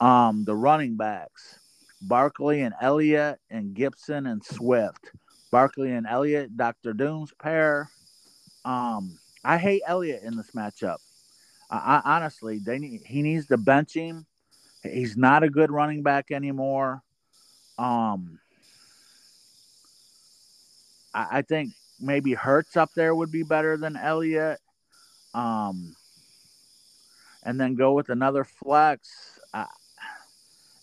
[0.00, 1.58] Um, the running backs.
[2.02, 5.12] Barkley and Elliott and Gibson and Swift.
[5.50, 6.92] Barkley and Elliott, Dr.
[6.92, 7.88] Doom's pair.
[8.64, 10.96] Um, I hate Elliott in this matchup.
[11.70, 14.26] I, honestly, they need, he needs to bench him.
[14.82, 17.02] He's not a good running back anymore.
[17.78, 18.38] Um,
[21.14, 24.60] I, I think maybe Hertz up there would be better than Elliott.
[25.32, 25.96] Um,
[27.42, 29.38] and then go with another flex.
[29.52, 29.66] I,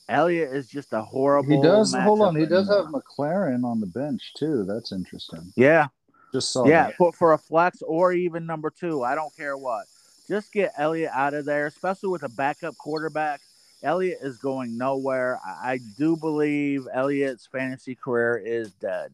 [0.10, 1.56] Elliott is just a horrible.
[1.56, 1.94] He does.
[1.94, 2.36] Hold on.
[2.36, 2.88] He does have.
[2.88, 4.66] McLaurin on the bench too.
[4.66, 5.54] That's interesting.
[5.56, 5.88] Yeah,
[6.34, 6.98] Just saw yeah, that.
[6.98, 9.04] for, for a flex or even number two.
[9.04, 9.86] I don't care what.
[10.28, 13.42] Just get Elliott out of there, especially with a backup quarterback.
[13.84, 15.40] Elliott is going nowhere.
[15.46, 19.12] I, I do believe Elliott's fantasy career is dead.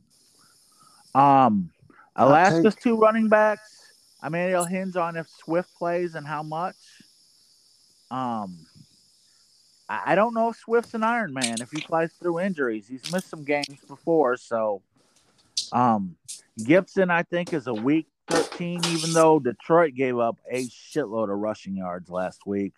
[1.15, 1.69] Um,
[2.15, 3.91] Alaska's take- two running backs.
[4.21, 6.75] I mean, it'll hinge on if Swift plays and how much.
[8.09, 8.57] Um,
[9.87, 12.87] I, I don't know if Swift's an Iron Man if he plays through injuries.
[12.87, 14.81] He's missed some games before, so
[15.71, 16.15] um,
[16.63, 21.39] Gibson, I think, is a week 13, even though Detroit gave up a shitload of
[21.39, 22.73] rushing yards last week.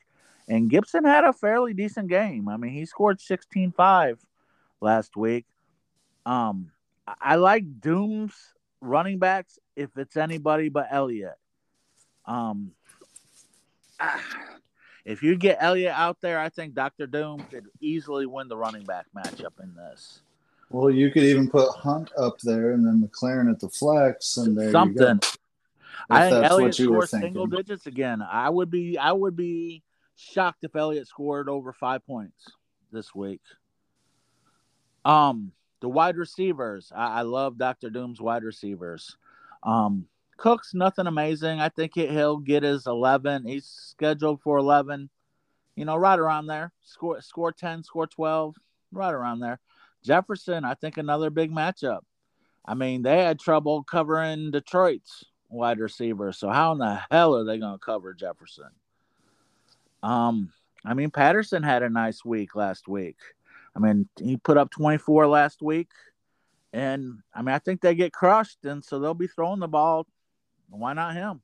[0.48, 2.48] And Gibson had a fairly decent game.
[2.50, 4.20] I mean, he scored 16 5
[4.82, 5.46] last week.
[6.26, 6.72] Um,
[7.22, 8.36] I, like Doom's
[8.82, 11.38] running backs if it's anybody but Elliott.
[12.26, 12.72] Um,
[15.06, 18.84] if you get Elliott out there, I think Doctor Doom could easily win the running
[18.84, 20.22] back matchup in this.
[20.70, 24.58] Well, you could even put Hunt up there and then McLaurin at the flex, and
[24.58, 25.02] there Something.
[25.02, 25.28] you go.
[26.10, 28.22] I think Elliott what scores single digits again.
[28.22, 29.84] I would be I would be
[30.16, 32.52] shocked if Elliott scored over five points
[32.92, 33.42] this week.
[35.06, 35.52] Um,
[35.82, 36.92] the wide receivers.
[36.96, 39.18] I, I love Doctor Doom's wide receivers.
[39.64, 40.06] Um,
[40.38, 41.60] Cook's nothing amazing.
[41.60, 43.46] I think he- he'll get his eleven.
[43.46, 45.10] He's scheduled for eleven.
[45.76, 46.72] You know, right around there.
[46.82, 48.56] Score score ten, score twelve,
[48.92, 49.60] right around there.
[50.04, 52.02] Jefferson, I think another big matchup.
[52.66, 56.32] I mean, they had trouble covering Detroit's wide receiver.
[56.32, 58.70] So how in the hell are they going to cover Jefferson?
[60.04, 60.52] Um,
[60.86, 63.18] I mean, Patterson had a nice week last week.
[63.76, 65.90] I mean, he put up 24 last week,
[66.74, 70.08] and I mean, I think they get crushed, and so they'll be throwing the ball.
[70.70, 71.42] Why not him?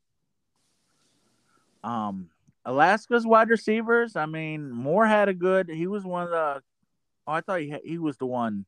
[1.84, 2.30] Um,
[2.66, 4.16] Alaska's wide receivers.
[4.16, 5.70] I mean, Moore had a good.
[5.70, 6.62] He was one of the.
[7.28, 8.66] Oh, I thought he he was the one.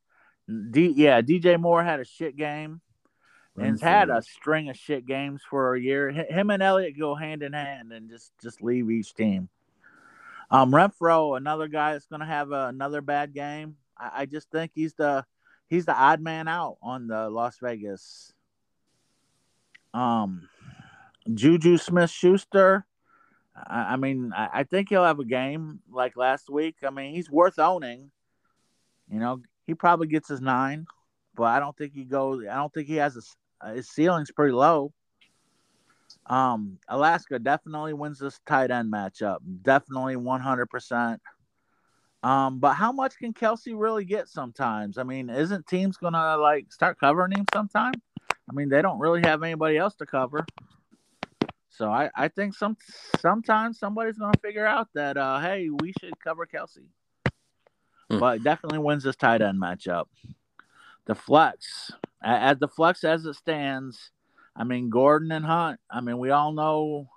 [0.47, 2.81] D, yeah, DJ Moore had a shit game
[3.57, 6.09] and has had a string of shit games for a year.
[6.09, 9.49] Him and Elliott go hand in hand and just just leave each team.
[10.49, 13.75] Um, Renfrow, another guy that's going to have a, another bad game.
[13.97, 15.25] I, I just think he's the
[15.67, 18.33] he's the odd man out on the Las Vegas.
[19.93, 20.47] Um,
[21.33, 22.85] Juju Smith Schuster.
[23.55, 26.77] I, I mean, I, I think he'll have a game like last week.
[26.85, 28.11] I mean, he's worth owning.
[29.11, 30.85] You know, he probably gets his nine,
[31.35, 32.43] but I don't think he goes.
[32.49, 33.21] I don't think he has a
[33.59, 34.93] uh, his ceiling's pretty low.
[36.27, 39.37] Um, Alaska definitely wins this tight end matchup.
[39.61, 41.17] Definitely 100%.
[42.23, 44.97] Um, but how much can Kelce really get sometimes?
[44.97, 47.93] I mean, isn't teams gonna like start covering him sometime?
[48.49, 50.45] I mean, they don't really have anybody else to cover.
[51.69, 52.75] So I, I think some
[53.19, 56.87] sometimes somebody's gonna figure out that uh, hey, we should cover Kelce.
[58.09, 58.19] Hmm.
[58.19, 60.05] But definitely wins this tight end matchup.
[61.05, 61.91] The flex,
[62.23, 64.11] a- as the flex as it stands,
[64.55, 65.79] I mean Gordon and Hunt.
[65.89, 67.09] I mean we all know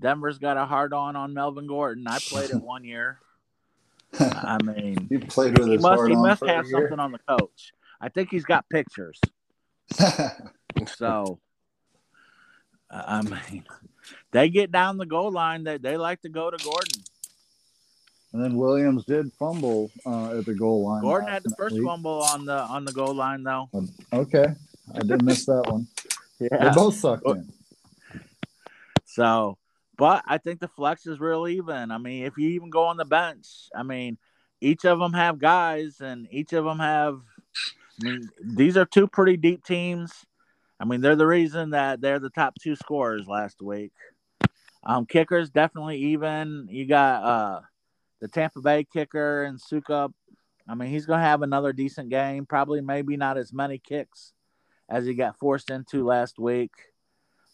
[0.00, 2.06] Denver's got a hard on on Melvin Gordon.
[2.06, 3.18] I played it one year.
[4.20, 6.66] I mean you played with he his must heart he on must for a have
[6.66, 6.80] year.
[6.82, 7.72] something on the coach.
[8.00, 9.20] I think he's got pictures.
[10.94, 11.38] So,
[12.90, 13.64] I mean,
[14.30, 15.64] they get down the goal line.
[15.64, 17.02] That they like to go to Gordon.
[18.32, 21.02] And then Williams did fumble uh, at the goal line.
[21.02, 21.84] Gordon had the first week.
[21.84, 23.70] fumble on the on the goal line though.
[24.12, 24.46] Okay,
[24.94, 25.86] I did miss that one.
[26.38, 26.74] They Yeah.
[26.74, 27.50] both sucked in.
[29.06, 29.56] So,
[29.96, 31.90] but I think the flex is real even.
[31.90, 34.18] I mean, if you even go on the bench, I mean,
[34.60, 37.20] each of them have guys, and each of them have.
[37.98, 40.12] I mean, these are two pretty deep teams.
[40.78, 43.92] I mean, they're the reason that they're the top two scorers last week.
[44.84, 46.68] Um, kickers definitely even.
[46.70, 47.60] You got uh,
[48.20, 50.12] the Tampa Bay kicker and Succop.
[50.68, 52.46] I mean, he's gonna have another decent game.
[52.46, 54.32] Probably, maybe not as many kicks
[54.88, 56.72] as he got forced into last week.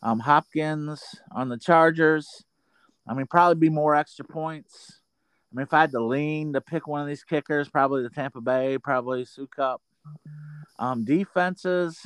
[0.02, 2.44] Um, Hopkins on the Chargers.
[3.06, 5.00] I mean, probably be more extra points.
[5.52, 8.10] I mean, if I had to lean to pick one of these kickers, probably the
[8.10, 9.78] Tampa Bay, probably Succop.
[10.78, 12.00] Um, defenses,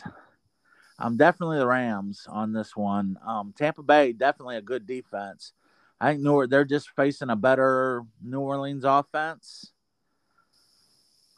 [0.99, 3.17] um, definitely the Rams on this one.
[3.27, 5.53] Um, Tampa Bay, definitely a good defense.
[6.01, 9.73] I think New they're just facing a better New Orleans offense.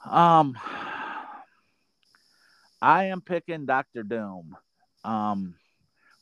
[0.04, 0.58] Um,
[2.80, 4.56] I am picking Doctor Doom.
[5.04, 5.54] Um,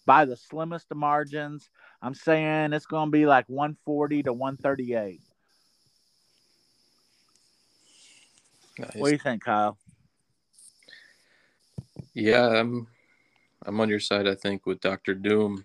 [0.06, 1.68] by the slimmest of margins.
[2.00, 5.20] I'm saying it's going to be like 140 to 138.
[8.78, 8.94] Nice.
[8.94, 9.76] What do you think, Kyle?
[12.14, 12.86] Yeah, I'm
[13.64, 14.28] I'm on your side.
[14.28, 15.64] I think with Doctor Doom.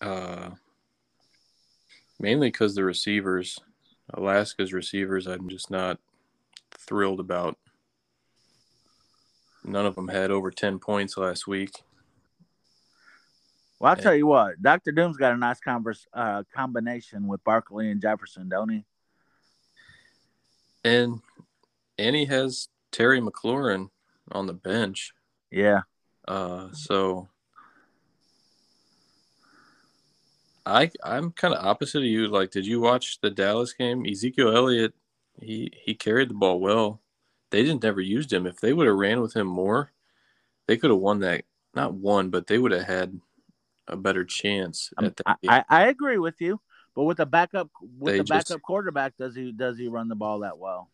[0.00, 0.50] Uh,
[2.18, 3.58] mainly because the receivers,
[4.14, 5.98] Alaska's receivers, I'm just not
[6.70, 7.56] thrilled about.
[9.64, 11.82] None of them had over ten points last week.
[13.78, 14.60] Well, I'll tell you what.
[14.60, 18.84] Doctor Doom's got a nice converse, uh, combination with Barkley and Jefferson, don't he?
[20.84, 21.20] And
[21.98, 23.90] and he has Terry McLaurin
[24.32, 25.12] on the bench.
[25.50, 25.82] Yeah.
[26.26, 27.28] Uh, so
[30.68, 32.28] I I'm kind of opposite of you.
[32.28, 34.04] Like, did you watch the Dallas game?
[34.06, 34.94] Ezekiel Elliott,
[35.40, 37.00] he he carried the ball well.
[37.50, 38.46] They didn't never used him.
[38.46, 39.92] If they would have ran with him more,
[40.66, 41.44] they could have won that.
[41.74, 43.18] Not won, but they would have had
[43.86, 45.38] a better chance Um, at that.
[45.48, 45.58] I.
[45.58, 46.60] I, I agree with you,
[46.94, 50.08] but with the backup with They the just- backup quarterback, does he does he run
[50.08, 50.90] the ball that well?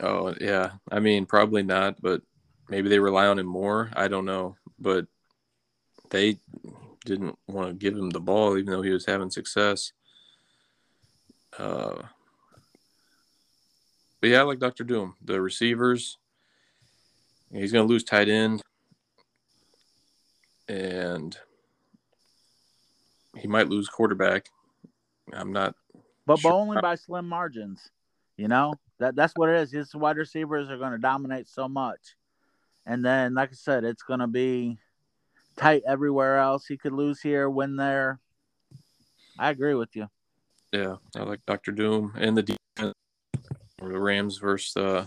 [0.00, 2.22] Oh yeah, I mean probably not, but
[2.68, 3.90] maybe they rely on him more.
[3.94, 5.06] I don't know, but
[6.10, 6.38] they
[7.08, 9.92] didn't want to give him the ball even though he was having success.
[11.58, 12.02] Uh,
[14.20, 15.14] but yeah, I like Doctor Doom.
[15.24, 16.18] The receivers,
[17.52, 18.62] he's going to lose tight end,
[20.68, 21.36] and
[23.36, 24.50] he might lose quarterback.
[25.32, 25.74] I'm not.
[26.26, 26.52] but Sure.
[26.52, 27.90] but only by slim margins.
[28.36, 29.72] You know that that's what it is.
[29.72, 32.16] His wide receivers are going to dominate so much,
[32.86, 34.78] and then like I said, it's going to be
[35.58, 36.66] tight everywhere else.
[36.66, 38.20] He could lose here, win there.
[39.38, 40.08] I agree with you.
[40.72, 42.94] Yeah, I like Doctor Doom and the defense.
[43.80, 45.06] Or the Rams versus uh,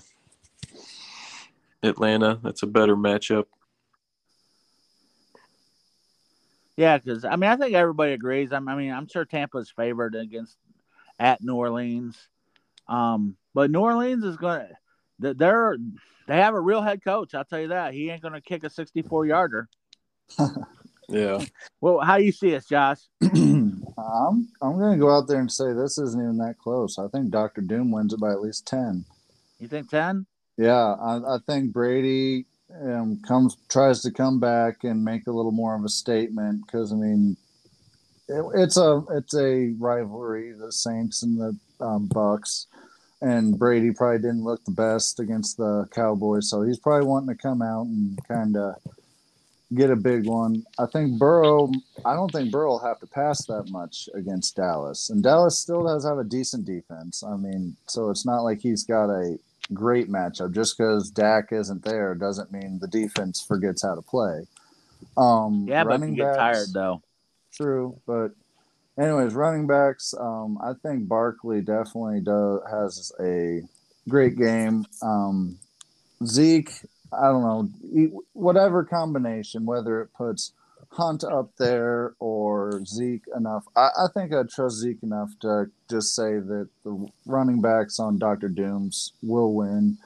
[1.83, 2.39] Atlanta.
[2.41, 3.45] That's a better matchup.
[6.77, 8.53] Yeah, because I mean, I think everybody agrees.
[8.53, 10.57] I'm, I mean, I'm sure Tampa's favored against
[11.19, 12.17] at New Orleans,
[12.87, 15.77] um, but New Orleans is going to they're
[16.27, 17.35] they have a real head coach.
[17.35, 19.69] I'll tell you that he ain't going to kick a 64 yarder.
[21.09, 21.43] Yeah,
[21.81, 22.99] Well, how you see us, Josh?
[23.21, 26.97] I'm I'm gonna go out there and say this isn't even that close.
[26.97, 29.05] I think Doctor Doom wins it by at least ten.
[29.59, 30.25] You think 10?
[30.57, 32.45] Yeah, I, I think Brady
[32.83, 36.91] um, comes tries to come back and make a little more of a statement because
[36.91, 37.37] I mean,
[38.27, 42.67] it, it's a it's a rivalry, the Saints and the um, Bucks,
[43.21, 47.41] and Brady probably didn't look the best against the Cowboys, so he's probably wanting to
[47.41, 48.75] come out and kind of
[49.73, 50.65] get a big one.
[50.80, 51.72] I think Burrow.
[52.06, 55.84] I don't think Burrow will have to pass that much against Dallas, and Dallas still
[55.84, 57.23] does have a decent defense.
[57.23, 59.38] I mean, so it's not like he's got a
[59.73, 60.53] great matchup.
[60.53, 64.48] Just because Dak isn't there doesn't mean the defense forgets how to play.
[65.18, 67.02] Um, Yeah, but running you get backs- tired though.
[67.53, 68.31] True, but
[68.98, 70.14] anyways, running backs.
[70.18, 73.61] Um, I think Barkley definitely does has a
[74.10, 74.85] great game.
[75.02, 75.57] Um,
[76.26, 76.72] Zeke,
[77.13, 80.53] I don't know, whatever combination, whether it puts
[80.93, 83.63] Hunt up there or Zeke enough.
[83.77, 88.19] I, I think I trust Zeke enough to just say that the running backs on
[88.19, 89.97] Doctor Dooms will win.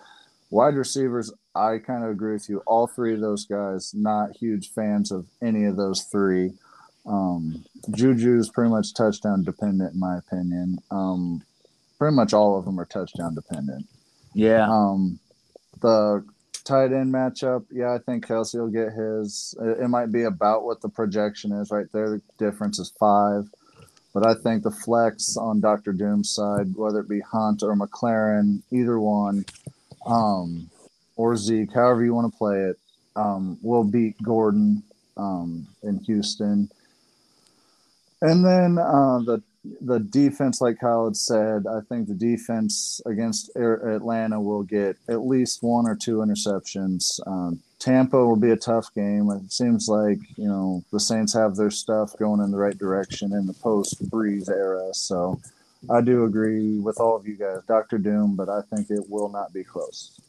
[0.51, 2.61] Wide receivers, I kind of agree with you.
[2.67, 6.53] All three of those guys, not huge fans of any of those three.
[7.07, 10.77] Um, Juju's pretty much touchdown dependent, in my opinion.
[10.91, 11.41] Um,
[11.97, 13.87] pretty much all of them are touchdown dependent.
[14.35, 15.19] Yeah, Um,
[15.81, 16.23] the
[16.65, 19.55] tight end matchup, yeah, I think Kelce will get his.
[19.61, 22.09] It, it might be about what the projection is right there.
[22.09, 23.47] The difference is five.
[24.13, 25.91] But I think the flex on Dr.
[25.91, 29.45] Doom's side, whether it be Hunt or McLaurin, either one,
[30.05, 30.69] um,
[31.17, 32.79] or Zeke, however you want to play it,
[33.17, 34.83] um, will beat Gordon
[35.17, 36.69] um, in Houston.
[38.21, 39.43] And then uh, the
[39.81, 45.63] the defense, like Kyle said, I think the defense against Atlanta will get at least
[45.63, 47.19] one or two interceptions.
[47.27, 49.29] Um, Tampa will be a tough game.
[49.31, 53.33] It seems like you know the Saints have their stuff going in the right direction
[53.33, 54.93] in the post Brees era.
[54.93, 55.39] So
[55.89, 59.29] I do agree with all of you guys, Doctor Doom, but I think it will
[59.29, 60.19] not be close.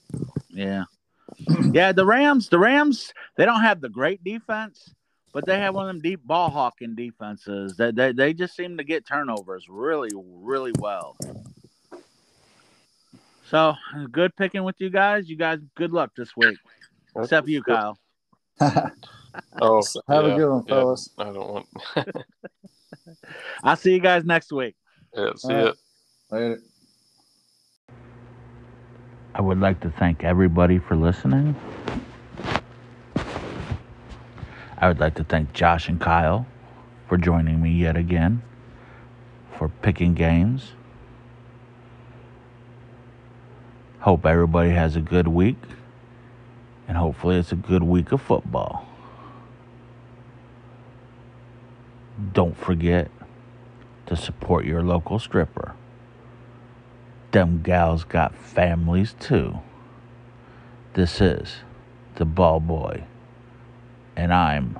[0.51, 0.85] yeah,
[1.73, 1.93] yeah.
[1.93, 4.95] The Rams, the Rams, they don't have the great defense,
[5.37, 7.77] but they have one of them deep ball hawking defenses.
[7.77, 11.15] That they, they just seem to get turnovers really, really well.
[13.45, 13.75] So
[14.11, 15.29] good picking with you guys.
[15.29, 16.57] You guys, good luck this week.
[17.15, 17.99] Except you, Kyle.
[19.61, 20.75] Oh, Have yeah, a good one, yeah.
[20.75, 21.11] fellas.
[21.19, 21.67] I don't want.
[23.63, 24.75] I'll see you guys next week.
[25.15, 25.67] yeah, see All right.
[25.67, 25.77] it.
[26.31, 26.63] Later.
[29.35, 31.55] I would like to thank everybody for listening.
[34.78, 36.47] I would like to thank Josh and Kyle
[37.09, 38.43] for joining me yet again
[39.57, 40.73] for picking games.
[44.01, 45.57] Hope everybody has a good week,
[46.86, 48.86] and hopefully, it's a good week of football.
[52.32, 53.11] Don't forget
[54.07, 55.74] to support your local stripper.
[57.32, 59.59] Them gals got families too.
[60.94, 61.57] This is
[62.15, 63.05] the Ball Boy,
[64.16, 64.78] and I'm